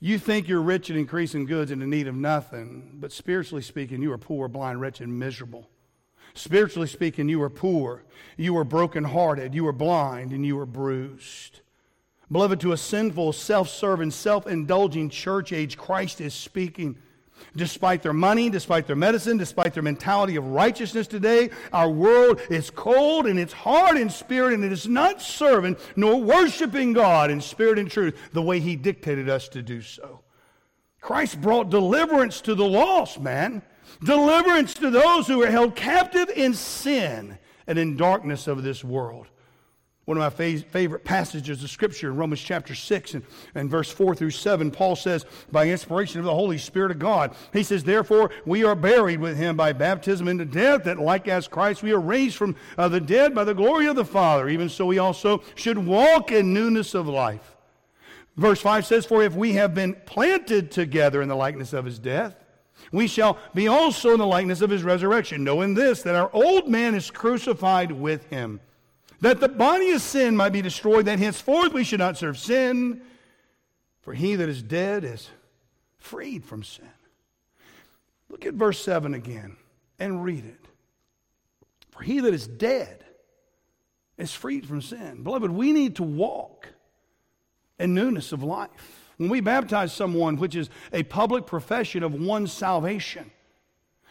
[0.00, 4.02] You think you're rich and increasing goods and in need of nothing, but spiritually speaking,
[4.02, 5.68] you are poor, blind, wretched, and miserable.
[6.34, 8.02] Spiritually speaking, you are poor,
[8.36, 11.60] you are brokenhearted, you are blind, and you are bruised.
[12.30, 16.98] Beloved, to a sinful, self serving, self indulging church age, Christ is speaking.
[17.56, 22.70] Despite their money, despite their medicine, despite their mentality of righteousness today, our world is
[22.70, 27.40] cold and it's hard in spirit and it is not serving nor worshiping God in
[27.40, 30.20] spirit and truth the way He dictated us to do so.
[31.00, 33.62] Christ brought deliverance to the lost, man.
[34.02, 39.26] Deliverance to those who are held captive in sin and in darkness of this world.
[40.04, 44.14] One of my favorite passages of Scripture in Romans chapter 6 and, and verse 4
[44.14, 48.30] through 7, Paul says, by inspiration of the Holy Spirit of God, he says, Therefore
[48.44, 52.00] we are buried with him by baptism into death, that like as Christ we are
[52.00, 54.46] raised from uh, the dead by the glory of the Father.
[54.50, 57.56] Even so we also should walk in newness of life.
[58.36, 61.98] Verse 5 says, For if we have been planted together in the likeness of his
[61.98, 62.36] death,
[62.92, 66.68] we shall be also in the likeness of his resurrection, knowing this, that our old
[66.68, 68.60] man is crucified with him
[69.24, 73.00] that the body of sin might be destroyed, that henceforth we should not serve sin,
[74.02, 75.30] for he that is dead is
[75.98, 76.88] freed from sin.
[78.28, 79.56] Look at verse 7 again
[79.98, 80.66] and read it.
[81.90, 83.04] For he that is dead
[84.18, 85.22] is freed from sin.
[85.22, 86.68] Beloved, we need to walk
[87.78, 89.12] in newness of life.
[89.16, 93.30] When we baptize someone, which is a public profession of one's salvation,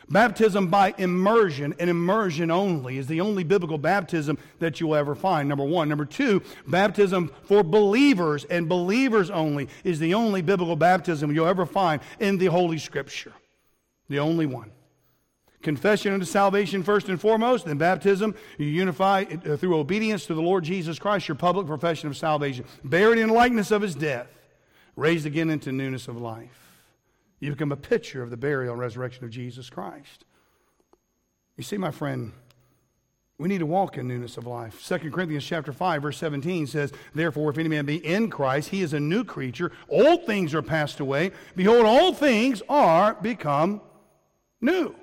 [0.09, 5.47] Baptism by immersion and immersion only is the only biblical baptism that you'll ever find,
[5.47, 5.89] number one.
[5.89, 11.65] Number two, baptism for believers and believers only is the only biblical baptism you'll ever
[11.65, 13.33] find in the Holy Scripture.
[14.09, 14.71] The only one.
[15.61, 20.41] Confession unto salvation first and foremost, then baptism, you unify uh, through obedience to the
[20.41, 22.65] Lord Jesus Christ, your public profession of salvation.
[22.83, 24.27] Buried in likeness of his death,
[24.97, 26.62] raised again into newness of life.
[27.39, 30.25] You become a picture of the burial and resurrection of Jesus Christ.
[31.57, 32.31] You see, my friend,
[33.37, 34.85] we need to walk in newness of life.
[34.87, 38.81] 2 Corinthians chapter 5, verse 17 says, Therefore, if any man be in Christ, he
[38.81, 39.71] is a new creature.
[39.89, 41.31] Old things are passed away.
[41.55, 43.81] Behold, all things are become
[44.61, 44.95] new.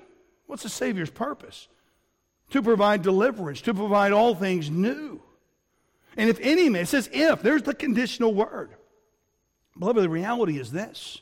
[0.47, 1.67] What's the Savior's purpose?
[2.51, 5.21] To provide deliverance, to provide all things new.
[6.17, 8.71] And if any man, it says if, there's the conditional word.
[9.77, 11.21] Beloved, the reality is this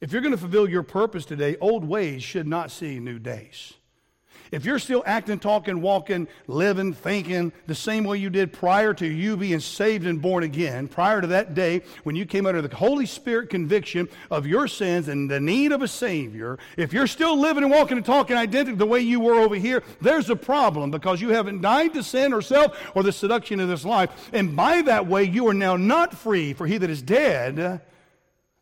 [0.00, 3.74] if you're going to fulfill your purpose today, old ways should not see new days.
[4.50, 9.06] If you're still acting, talking, walking, living, thinking the same way you did prior to
[9.06, 12.74] you being saved and born again, prior to that day when you came under the
[12.74, 17.38] Holy Spirit conviction of your sins and the need of a Savior, if you're still
[17.38, 20.90] living and walking and talking identical the way you were over here, there's a problem
[20.90, 24.30] because you haven't died to sin or self or the seduction of this life.
[24.32, 27.82] And by that way, you are now not free, for he that is dead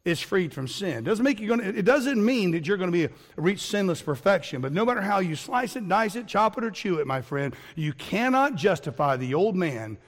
[0.06, 1.02] is freed from sin.
[1.02, 4.60] Doesn't make you going it doesn't mean that you're going to be reach sinless perfection,
[4.60, 7.20] but no matter how you slice it, dice it, chop it, or chew it, my
[7.20, 9.98] friend, you cannot justify the old man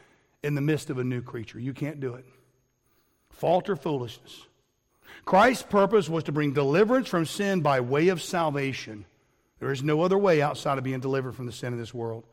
[0.45, 1.59] in the midst of a new creature.
[1.59, 2.25] You can't do it.
[3.31, 4.47] Fault or foolishness.
[5.25, 9.05] Christ's purpose was to bring deliverance from sin by way of salvation.
[9.59, 12.25] There is no other way outside of being delivered from the sin of this world.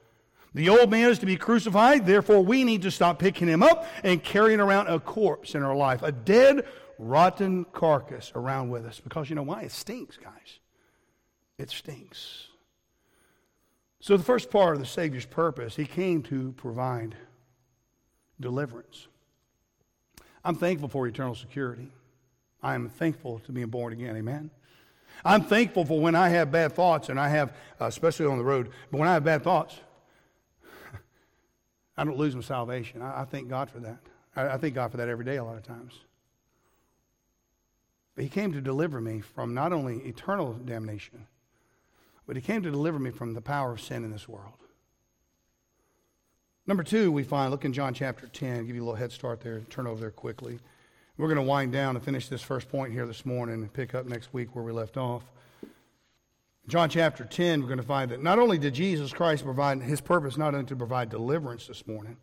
[0.54, 3.88] The old man is to be crucified, therefore, we need to stop picking him up
[4.04, 6.66] and carrying around a corpse in our life, a dead
[6.98, 9.64] rotten carcass around with us because you know why?
[9.64, 10.60] It stinks, guys.
[11.58, 12.48] It stinks.
[14.00, 17.16] So, the first part of the Savior's purpose, he came to provide
[18.40, 19.08] deliverance.
[20.44, 21.92] I'm thankful for eternal security.
[22.62, 24.16] I am thankful to being born again.
[24.16, 24.52] Amen.
[25.24, 28.44] I'm thankful for when I have bad thoughts, and I have, uh, especially on the
[28.44, 29.80] road, but when I have bad thoughts,
[31.98, 33.02] I don't lose my salvation.
[33.02, 33.98] I, I thank God for that.
[34.36, 35.94] I, I thank God for that every day, a lot of times.
[38.16, 41.28] But he came to deliver me from not only eternal damnation,
[42.26, 44.54] but he came to deliver me from the power of sin in this world.
[46.68, 49.42] Number two, we find, look in John chapter 10, give you a little head start
[49.42, 50.60] there, turn over there quickly.
[51.18, 53.94] We're going to wind down and finish this first point here this morning and pick
[53.94, 55.24] up next week where we left off.
[56.68, 60.02] John chapter 10, we're going to find that not only did Jesus Christ provide his
[60.02, 62.18] purpose, not only to provide deliverance this morning,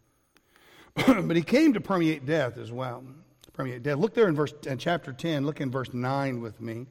[0.94, 3.04] but he came to permeate death as well.
[3.52, 3.98] Permeate death.
[3.98, 6.86] Look there in verse in chapter 10, look in verse 9 with me.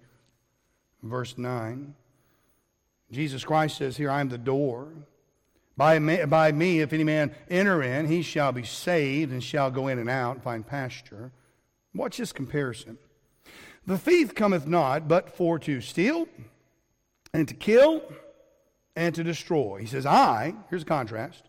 [1.02, 1.96] Verse 9.
[3.12, 4.90] Jesus Christ says here, I am the door.
[5.76, 9.72] By me, by me, if any man enter in, he shall be saved and shall
[9.72, 11.32] go in and out and find pasture.
[11.94, 12.98] Watch this comparison.
[13.88, 16.28] The thief cometh not but for to steal
[17.34, 18.04] and to kill
[18.96, 19.80] and to destroy.
[19.80, 21.44] He says, I, here's a contrast,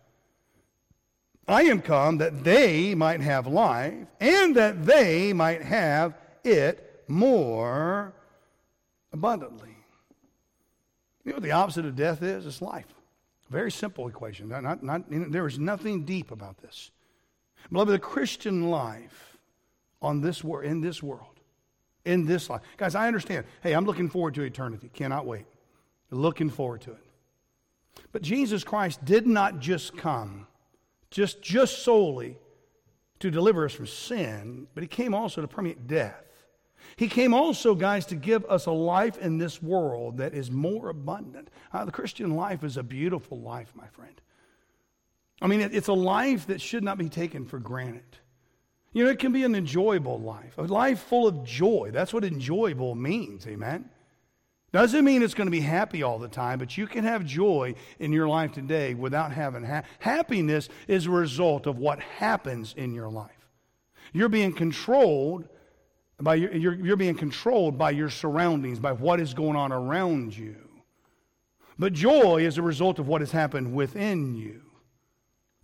[1.47, 8.13] I am come that they might have life and that they might have it more
[9.11, 9.75] abundantly.
[11.23, 12.45] You know what the opposite of death is?
[12.45, 12.87] It's life.
[13.49, 14.49] Very simple equation.
[14.49, 16.91] Not, not, there is nothing deep about this.
[17.71, 19.37] Beloved, the Christian life
[20.01, 21.39] on this wor- in this world,
[22.03, 22.61] in this life.
[22.77, 23.45] Guys, I understand.
[23.61, 24.89] Hey, I'm looking forward to eternity.
[24.93, 25.45] Cannot wait.
[26.09, 27.05] Looking forward to it.
[28.11, 30.47] But Jesus Christ did not just come
[31.13, 32.37] just, just solely
[33.19, 36.23] to deliver us from sin, but he came also to permeate death.
[36.95, 40.89] He came also, guys, to give us a life in this world that is more
[40.89, 41.49] abundant.
[41.71, 44.19] Uh, the Christian life is a beautiful life, my friend.
[45.41, 48.17] I mean, it, it's a life that should not be taken for granted.
[48.91, 51.91] You know, it can be an enjoyable life, a life full of joy.
[51.93, 53.89] That's what enjoyable means, amen?
[54.73, 57.75] Doesn't mean it's going to be happy all the time, but you can have joy
[57.99, 62.91] in your life today without having ha- happiness is a result of what happens in
[62.91, 63.29] your life.
[64.13, 65.47] You're being controlled
[66.19, 70.35] by your, you're, you're being controlled by your surroundings, by what is going on around
[70.35, 70.55] you.
[71.77, 74.61] But joy is a result of what has happened within you.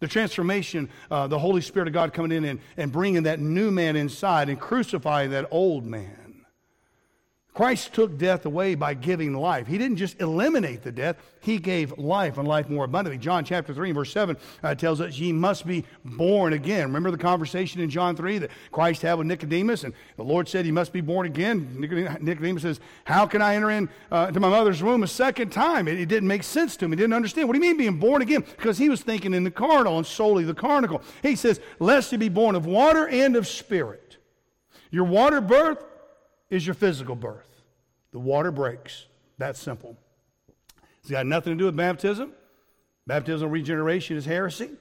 [0.01, 3.71] The transformation, uh, the Holy Spirit of God coming in and, and bringing that new
[3.71, 6.28] man inside and crucifying that old man.
[7.53, 9.67] Christ took death away by giving life.
[9.67, 13.17] He didn't just eliminate the death, he gave life and life more abundantly.
[13.17, 16.83] John chapter 3 verse 7 uh, tells us ye must be born again.
[16.83, 20.63] Remember the conversation in John 3 that Christ had with Nicodemus and the Lord said
[20.63, 21.75] he must be born again.
[22.21, 25.87] Nicodemus says, how can I enter into uh, my mother's womb a second time?
[25.87, 26.91] It, it, didn't make sense to him.
[26.91, 27.47] He didn't understand.
[27.47, 28.41] What do you mean being born again?
[28.41, 31.01] Because he was thinking in the carnal and solely the carnal.
[31.23, 34.17] He says, lest you be born of water and of spirit.
[34.91, 35.83] Your water birth
[36.49, 37.61] is your physical birth.
[38.11, 39.05] The water breaks.
[39.37, 39.97] That's simple.
[41.01, 42.33] It's got nothing to do with baptism.
[43.07, 44.71] Baptismal regeneration is heresy.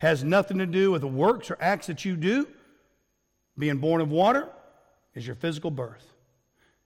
[0.00, 2.46] Has nothing to do with the works or acts that you do.
[3.58, 4.48] Being born of water
[5.14, 6.06] is your physical birth.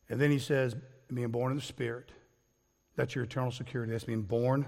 [0.09, 0.75] And then he says,
[1.13, 2.13] being born of the Spirit.
[2.97, 3.93] That's your eternal security.
[3.93, 4.67] That's being born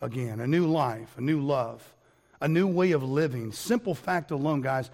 [0.00, 0.40] again.
[0.40, 1.94] A new life, a new love,
[2.40, 3.52] a new way of living.
[3.52, 4.90] Simple fact alone, guys,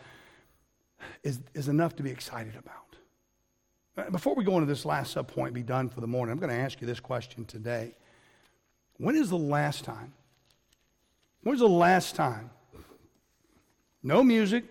[1.22, 2.83] is, is enough to be excited about.
[3.96, 6.38] Uh, before we go into this last sub point, be done for the morning, I'm
[6.38, 7.94] going to ask you this question today.
[8.98, 10.12] When is the last time?
[11.42, 12.50] When's the last time?
[14.02, 14.64] No music,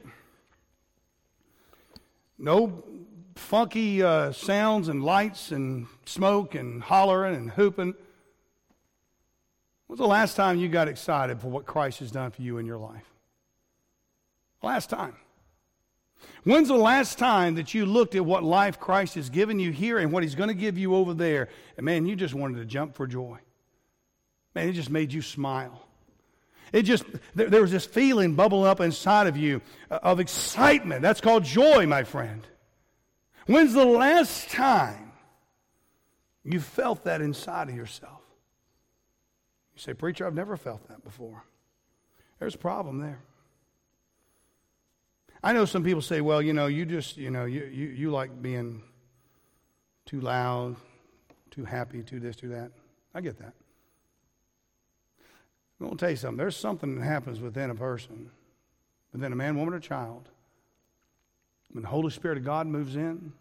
[2.37, 2.83] no
[3.35, 7.95] funky uh, sounds and lights and smoke and hollering and hooping.
[9.87, 12.65] When's the last time you got excited for what Christ has done for you in
[12.65, 13.05] your life?
[14.61, 15.15] Last time.
[16.43, 19.97] When's the last time that you looked at what life Christ has given you here
[19.97, 21.49] and what He's going to give you over there?
[21.77, 23.39] And man, you just wanted to jump for joy.
[24.53, 25.87] Man, it just made you smile.
[26.71, 27.05] It just,
[27.35, 31.01] there, there was this feeling bubbling up inside of you uh, of excitement.
[31.01, 32.45] That's called joy, my friend.
[33.45, 35.11] When's the last time
[36.43, 38.21] you felt that inside of yourself?
[39.75, 41.43] You say, Preacher, I've never felt that before.
[42.39, 43.21] There's a problem there.
[45.43, 48.11] I know some people say, well, you know, you just, you know, you, you, you
[48.11, 48.81] like being
[50.05, 50.77] too loud,
[51.51, 52.71] too happy, too this, too that.
[53.13, 53.53] I get that.
[55.79, 56.37] I'm going to tell you something.
[56.37, 58.31] There's something that happens within a person,
[59.11, 60.29] within a man, woman, or child.
[61.71, 63.33] When the Holy Spirit of God moves in,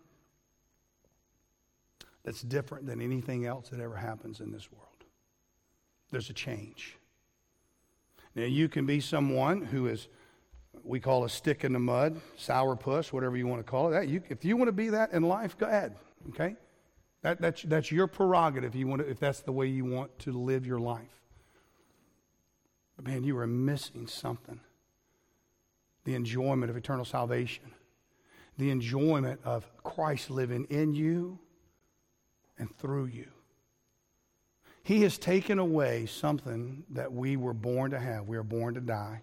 [2.24, 4.88] that's different than anything else that ever happens in this world.
[6.11, 6.96] There's a change.
[8.34, 10.09] Now, you can be someone who is
[10.84, 13.92] we call a stick in the mud, sour puss, whatever you want to call it.
[13.92, 15.96] That, you, if you want to be that in life, go ahead.
[16.30, 16.56] Okay?
[17.22, 20.32] That, that's, that's your prerogative you want to, if that's the way you want to
[20.32, 21.20] live your life.
[22.96, 24.60] But man, you are missing something
[26.04, 27.70] the enjoyment of eternal salvation.
[28.58, 31.38] the enjoyment of Christ living in you
[32.58, 33.28] and through you.
[34.82, 38.26] He has taken away something that we were born to have.
[38.26, 39.22] We are born to die.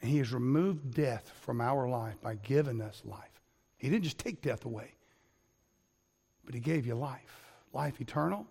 [0.00, 3.40] And he has removed death from our life by giving us life.
[3.78, 4.94] He didn't just take death away,
[6.44, 8.46] but he gave you life, life eternal.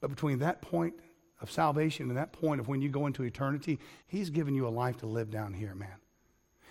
[0.00, 0.94] But between that point
[1.40, 4.70] of salvation and that point of when you go into eternity, he's given you a
[4.70, 5.96] life to live down here, man.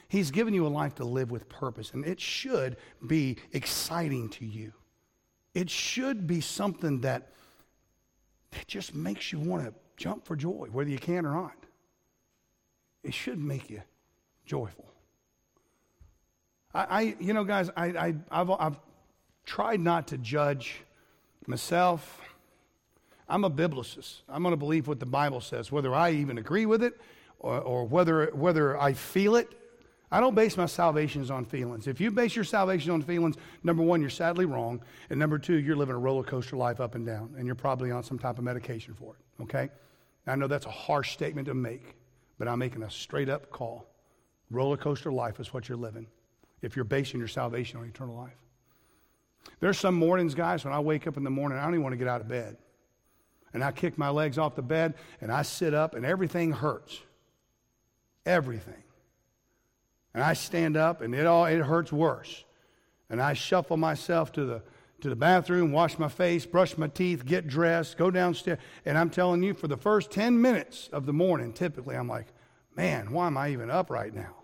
[0.07, 2.77] He's given you a life to live with purpose, and it should
[3.07, 4.73] be exciting to you.
[5.53, 7.31] It should be something that,
[8.51, 11.55] that just makes you want to jump for joy, whether you can or not.
[13.03, 13.81] It should make you
[14.45, 14.85] joyful.
[16.73, 18.79] I, I you know, guys, I, I, I've, I've
[19.45, 20.81] tried not to judge
[21.47, 22.21] myself.
[23.27, 24.21] I'm a biblicist.
[24.29, 26.99] I'm going to believe what the Bible says, whether I even agree with it
[27.39, 29.49] or, or whether, whether I feel it.
[30.13, 31.87] I don't base my salvations on feelings.
[31.87, 34.81] If you base your salvation on feelings, number one, you're sadly wrong.
[35.09, 37.33] And number two, you're living a roller coaster life up and down.
[37.37, 39.43] And you're probably on some type of medication for it.
[39.43, 39.69] Okay?
[40.27, 41.95] I know that's a harsh statement to make,
[42.41, 43.85] but I'm making a straight up call.
[44.49, 46.07] Roller coaster life is what you're living
[46.63, 48.33] if you're basing your salvation on eternal life.
[49.59, 51.93] There's some mornings, guys, when I wake up in the morning, I don't even want
[51.93, 52.57] to get out of bed.
[53.53, 56.99] And I kick my legs off the bed and I sit up and everything hurts.
[58.25, 58.81] Everything.
[60.15, 62.43] And I stand up and it all it hurts worse.
[63.11, 64.63] And I shuffle myself to the
[65.01, 68.59] to the bathroom, wash my face, brush my teeth, get dressed, go downstairs.
[68.85, 72.27] And I'm telling you, for the first 10 minutes of the morning, typically I'm like,
[72.75, 74.35] man, why am I even up right now?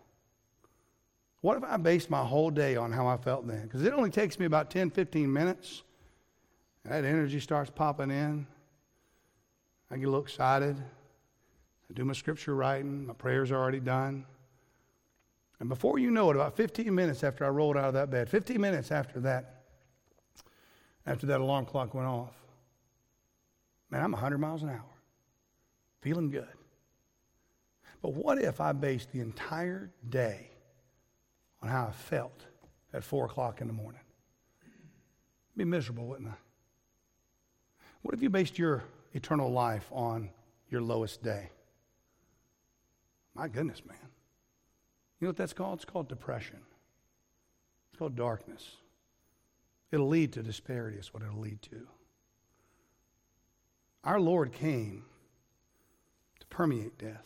[1.42, 3.64] What if I based my whole day on how I felt then?
[3.64, 5.84] Because it only takes me about 10, 15 minutes.
[6.84, 8.48] And that energy starts popping in.
[9.92, 10.76] I get a little excited.
[10.78, 13.06] I do my scripture writing.
[13.06, 14.26] My prayers are already done.
[15.60, 18.30] And before you know it, about 15 minutes after I rolled out of that bed,
[18.30, 19.57] 15 minutes after that,
[21.08, 22.34] after that alarm clock went off,
[23.90, 24.94] man, I'm 100 miles an hour,
[26.02, 26.48] feeling good.
[28.02, 30.52] But what if I based the entire day
[31.64, 32.46] on how I felt
[32.94, 34.02] at 4 o'clock in the morning?
[34.62, 36.36] It'd be miserable, wouldn't I?
[38.02, 38.84] What if you based your
[39.14, 40.30] eternal life on
[40.70, 41.50] your lowest day?
[43.34, 43.98] My goodness, man.
[45.20, 45.80] You know what that's called?
[45.80, 46.60] It's called depression.
[47.90, 48.76] It's called darkness.
[49.92, 51.88] It'll lead to disparity, is what it'll lead to.
[54.04, 55.06] Our Lord came
[56.40, 57.26] to permeate death.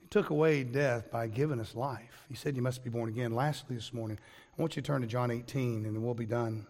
[0.00, 2.24] He took away death by giving us life.
[2.28, 3.34] He said, You must be born again.
[3.34, 4.18] Lastly, this morning,
[4.56, 6.66] I want you to turn to John 18, and then we'll be done.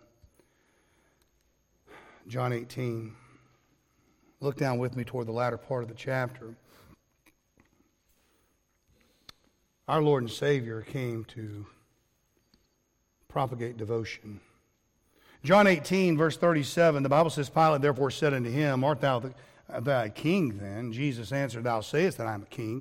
[2.29, 3.15] John 18.
[4.41, 6.55] Look down with me toward the latter part of the chapter.
[9.89, 11.67] Our Lord and Savior came to
[13.37, 14.41] propagate devotion.
[15.45, 19.35] John 18, verse 37, the Bible says, Pilate therefore said unto him, Art thou the,
[19.83, 20.91] thy king then?
[20.91, 22.81] Jesus answered, Thou sayest that I am a king.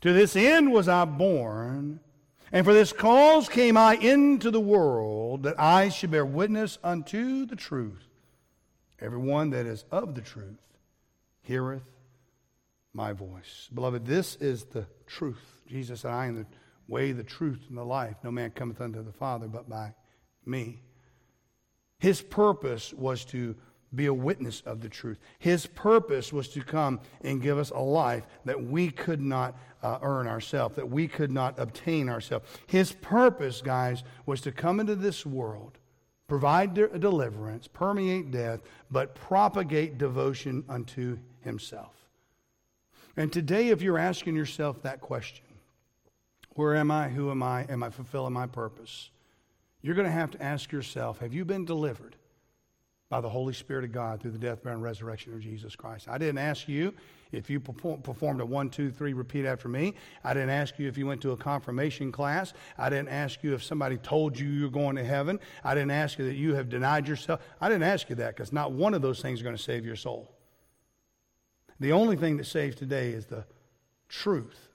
[0.00, 2.00] To this end was I born,
[2.50, 7.46] and for this cause came I into the world, that I should bear witness unto
[7.46, 8.02] the truth.
[8.98, 10.58] Everyone that is of the truth
[11.42, 11.84] heareth
[12.92, 13.68] my voice.
[13.72, 15.62] Beloved, this is the truth.
[15.68, 16.46] Jesus said, I am the
[16.88, 18.16] way, the truth, and the life.
[18.24, 19.94] No man cometh unto the Father but by
[20.44, 20.82] me.
[21.98, 23.54] His purpose was to
[23.94, 25.18] be a witness of the truth.
[25.38, 29.98] His purpose was to come and give us a life that we could not uh,
[30.02, 32.46] earn ourselves, that we could not obtain ourselves.
[32.66, 35.78] His purpose, guys, was to come into this world,
[36.26, 38.60] provide de- deliverance, permeate death,
[38.90, 41.94] but propagate devotion unto himself.
[43.16, 45.44] And today, if you're asking yourself that question,
[46.58, 47.08] where am I?
[47.08, 47.66] Who am I?
[47.68, 49.10] Am I fulfilling my purpose?
[49.80, 52.16] You're going to have to ask yourself have you been delivered
[53.08, 56.08] by the Holy Spirit of God through the death, burial, and resurrection of Jesus Christ?
[56.08, 56.92] I didn't ask you
[57.30, 59.94] if you performed a one, two, three, repeat after me.
[60.24, 62.52] I didn't ask you if you went to a confirmation class.
[62.76, 65.38] I didn't ask you if somebody told you you're going to heaven.
[65.62, 67.40] I didn't ask you that you have denied yourself.
[67.60, 69.86] I didn't ask you that because not one of those things are going to save
[69.86, 70.34] your soul.
[71.78, 73.44] The only thing that saves today is the
[74.08, 74.67] truth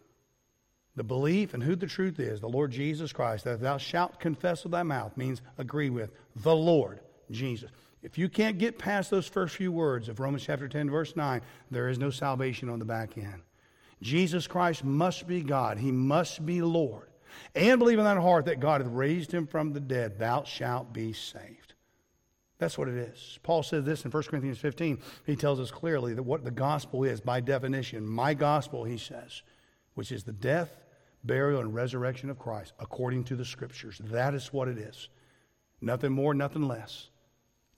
[0.96, 4.64] the belief and who the truth is, the Lord Jesus Christ, that thou shalt confess
[4.64, 7.00] with thy mouth means agree with the Lord
[7.32, 7.72] Jesus.
[8.04, 11.42] If you can't get past those first few words of Romans chapter 10, verse 9,
[11.72, 13.42] there is no salvation on the back end.
[14.02, 17.08] Jesus Christ must be God, He must be Lord.
[17.56, 20.94] And believe in thine heart that God hath raised him from the dead, thou shalt
[20.94, 21.74] be saved.
[22.60, 23.40] That's what it is.
[23.44, 25.00] Paul says this in 1 Corinthians 15.
[25.26, 28.08] He tells us clearly that what the gospel is by definition.
[28.08, 29.42] My gospel, he says,
[29.96, 30.83] which is the death,
[31.24, 34.00] burial, and resurrection of Christ according to the Scriptures.
[34.06, 35.10] That is what it is.
[35.82, 37.10] Nothing more, nothing less.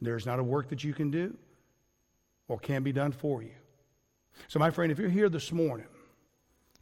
[0.01, 1.35] There's not a work that you can do
[2.47, 3.53] or can be done for you.
[4.47, 5.87] So, my friend, if you're here this morning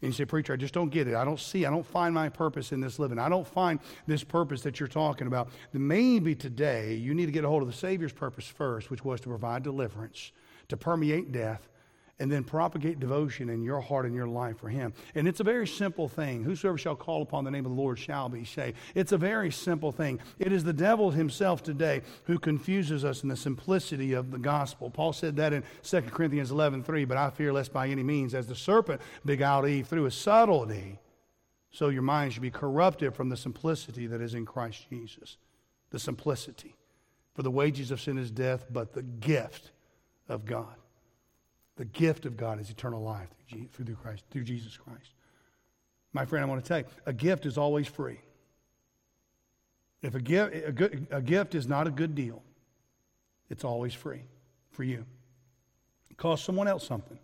[0.01, 1.15] and you say, Preacher, I just don't get it.
[1.15, 3.19] I don't see, I don't find my purpose in this living.
[3.19, 5.49] I don't find this purpose that you're talking about.
[5.71, 9.05] Then maybe today you need to get a hold of the Savior's purpose first, which
[9.05, 10.31] was to provide deliverance,
[10.69, 11.69] to permeate death,
[12.19, 14.93] and then propagate devotion in your heart and your life for Him.
[15.15, 16.43] And it's a very simple thing.
[16.43, 18.77] Whosoever shall call upon the name of the Lord shall be saved.
[18.93, 20.19] It's a very simple thing.
[20.37, 24.89] It is the devil himself today who confuses us in the simplicity of the gospel.
[24.89, 28.35] Paul said that in 2 Corinthians 11 3, but I fear lest by any means,
[28.35, 30.99] as the serpent beguiled Eve through his subtlety,
[31.71, 35.37] so your mind should be corrupted from the simplicity that is in Christ Jesus.
[35.89, 36.75] The simplicity.
[37.33, 39.71] For the wages of sin is death, but the gift
[40.29, 40.75] of God
[41.75, 43.29] the gift of God is eternal life
[43.71, 45.11] through, Christ, through Jesus Christ.
[46.13, 48.19] My friend, I want to tell you, a gift is always free.
[50.01, 52.43] If a gift, a, good, a gift is not a good deal,
[53.49, 54.21] it's always free
[54.71, 55.05] for you.
[56.11, 57.19] It costs someone else something,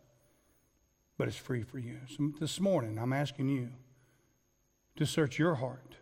[1.18, 1.98] but it's free for you.
[2.08, 3.70] So this morning, I'm asking you
[4.96, 5.96] to search your heart.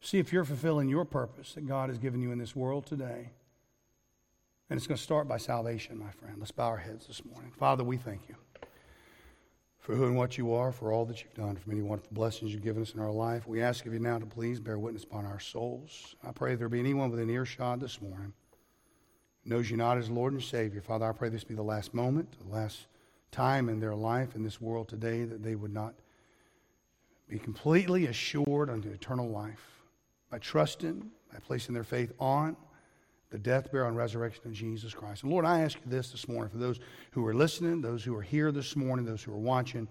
[0.00, 3.30] See if you're fulfilling your purpose that God has given you in this world today.
[4.70, 6.36] And it's going to start by salvation, my friend.
[6.38, 7.50] Let's bow our heads this morning.
[7.50, 8.36] Father, we thank you
[9.80, 12.52] for who and what you are, for all that you've done, for many wonderful blessings
[12.52, 13.48] you've given us in our life.
[13.48, 16.14] We ask of you now to please bear witness upon our souls.
[16.24, 18.32] I pray there be anyone within earshot this morning
[19.44, 20.80] knows you not as Lord and Savior.
[20.80, 22.86] Father, I pray this be the last moment, the last
[23.32, 25.94] time in their life in this world today that they would not
[27.28, 29.82] be completely assured unto eternal life
[30.30, 32.56] by trusting, by placing their faith on
[33.30, 35.22] the death, burial, and resurrection of Jesus Christ.
[35.22, 36.80] And Lord, I ask you this this morning for those
[37.12, 39.88] who are listening, those who are here this morning, those who are watching.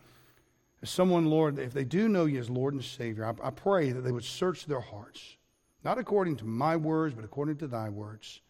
[0.81, 3.91] As someone, Lord, if they do know you as Lord and Savior, I, I pray
[3.91, 5.37] that they would search their hearts,
[5.83, 8.41] not according to my words, but according to thy words,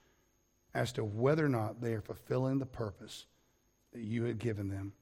[0.73, 3.25] as to whether or not they are fulfilling the purpose
[3.93, 4.93] that you had given them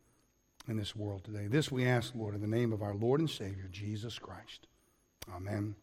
[0.67, 1.47] in this world today.
[1.47, 4.67] This we ask, Lord, in the name of our Lord and Savior, Jesus Christ.
[5.33, 5.75] Amen.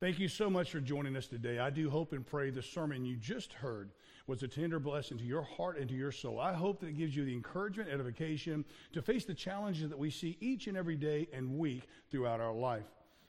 [0.00, 1.58] Thank you so much for joining us today.
[1.58, 3.90] I do hope and pray the sermon you just heard
[4.26, 6.40] was a tender blessing to your heart and to your soul.
[6.40, 10.08] I hope that it gives you the encouragement, edification to face the challenges that we
[10.08, 12.86] see each and every day and week throughout our life.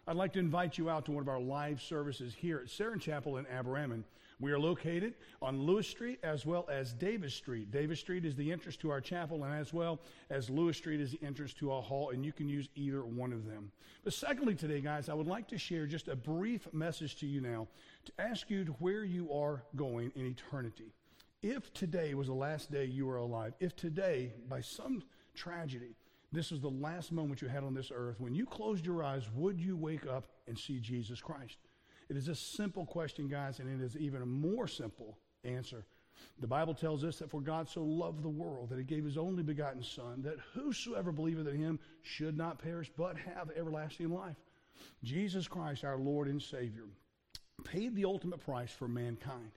[0.08, 3.02] I'd like to invite you out to one of our live services here at Saron
[3.02, 4.06] Chapel in Aberaman.
[4.42, 7.70] We are located on Lewis Street as well as Davis Street.
[7.70, 10.00] Davis Street is the entrance to our chapel, and as well
[10.32, 13.34] as Lewis Street is the entrance to our hall, and you can use either one
[13.34, 13.72] of them.
[14.04, 17.40] But secondly, today, guys, I would like to share just a brief message to you
[17.40, 17.68] now
[18.06, 20.92] to ask you to where you are going in eternity.
[21.44, 25.04] If today was the last day you were alive, if today, by some
[25.36, 25.96] tragedy,
[26.32, 29.30] this was the last moment you had on this earth, when you closed your eyes,
[29.36, 31.58] would you wake up and see Jesus Christ?
[32.12, 35.86] It is a simple question, guys, and it is even a more simple answer.
[36.42, 39.18] The Bible tells us that for God so loved the world that he gave his
[39.18, 44.36] only begotten Son, that whosoever believeth in him should not perish but have everlasting life.
[45.06, 46.84] Jesus Christ, our Lord and Savior,
[47.64, 49.52] paid the ultimate price for mankind.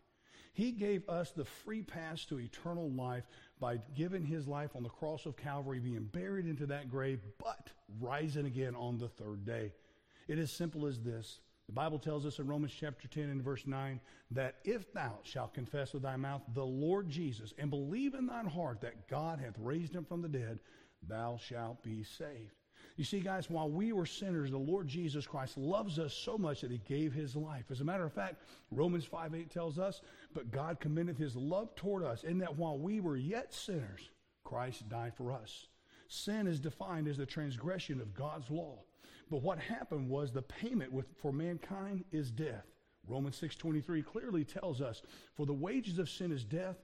[0.52, 3.26] He gave us the free pass to eternal life
[3.59, 7.70] by giving his life on the cross of Calvary, being buried into that grave, but
[8.00, 9.72] rising again on the third day.
[10.28, 13.67] It is simple as this the Bible tells us in Romans chapter 10 and verse
[13.67, 14.01] 9
[14.33, 18.47] that if thou shalt confess with thy mouth the Lord Jesus and believe in thine
[18.47, 20.59] heart that God hath raised him from the dead,
[21.09, 22.53] thou shalt be saved.
[22.97, 26.61] You see, guys, while we were sinners, the Lord Jesus Christ loves us so much
[26.61, 27.65] that he gave his life.
[27.71, 30.01] As a matter of fact, Romans 5 8 tells us,
[30.33, 34.11] But God commendeth his love toward us, in that while we were yet sinners,
[34.45, 35.67] Christ died for us.
[36.09, 38.79] Sin is defined as the transgression of God's law.
[39.31, 42.66] But what happened was the payment with, for mankind is death.
[43.07, 45.03] Romans 6:23 clearly tells us,
[45.35, 46.83] "For the wages of sin is death,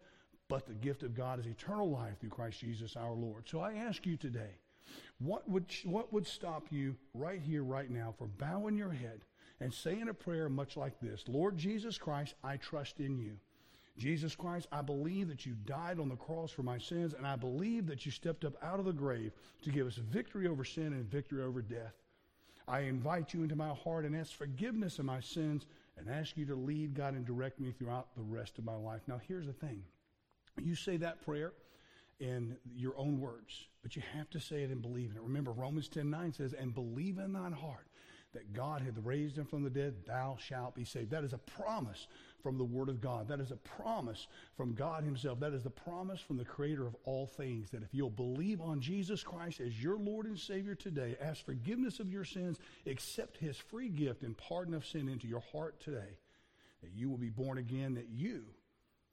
[0.49, 3.75] but the gift of God is eternal life through Christ Jesus our Lord." So I
[3.75, 4.59] ask you today,
[5.19, 9.25] what would what would stop you right here right now from bowing your head
[9.61, 13.39] and saying a prayer much like this, "Lord Jesus Christ, I trust in you."
[13.97, 17.37] Jesus Christ, I believe that you died on the cross for my sins, and I
[17.37, 20.93] believe that you stepped up out of the grave to give us victory over sin
[20.95, 21.95] and victory over death.
[22.69, 26.47] I invite you into my heart and ask forgiveness of my sins and ask you
[26.47, 29.03] to lead God and direct me throughout the rest of my life.
[29.07, 29.83] Now, here's the thing
[30.63, 31.53] you say that prayer
[32.19, 35.23] in your own words, but you have to say it and believe in it.
[35.23, 37.87] Remember, Romans 10 9 says, And believe in thine heart
[38.33, 41.11] that God hath raised him from the dead, thou shalt be saved.
[41.11, 42.07] That is a promise
[42.43, 43.29] from the Word of God.
[43.29, 44.27] That is a promise
[44.57, 45.41] from God Himself.
[45.41, 48.81] That is the promise from the Creator of all things that if you'll believe on
[48.81, 53.57] Jesus Christ as your Lord and Savior today, ask forgiveness of your sins, accept His
[53.57, 56.19] free gift and pardon of sin into your heart today,
[56.83, 58.45] that you will be born again, that you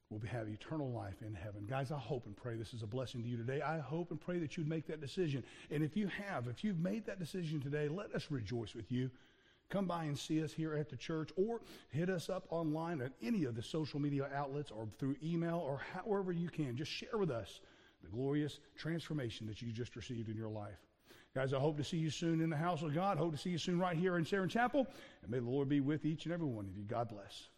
[0.10, 1.66] will have eternal life in heaven.
[1.70, 3.62] Guys, I hope and pray this is a blessing to you today.
[3.62, 5.44] I hope and pray that you'd make that decision.
[5.70, 9.12] And if you have, if you've made that decision today, let us rejoice with you.
[9.70, 13.12] Come by and see us here at the church or hit us up online at
[13.22, 16.78] any of the social media outlets or through email or however you can.
[16.78, 17.60] Just share with us
[18.02, 20.78] the glorious transformation that you just received in your life.
[21.36, 23.18] Guys, I hope to see you soon in the house of God.
[23.18, 24.88] Hope to see you soon right here in Sharon Chapel.
[25.22, 26.84] And may the Lord be with each and every one of you.
[26.84, 27.50] God bless.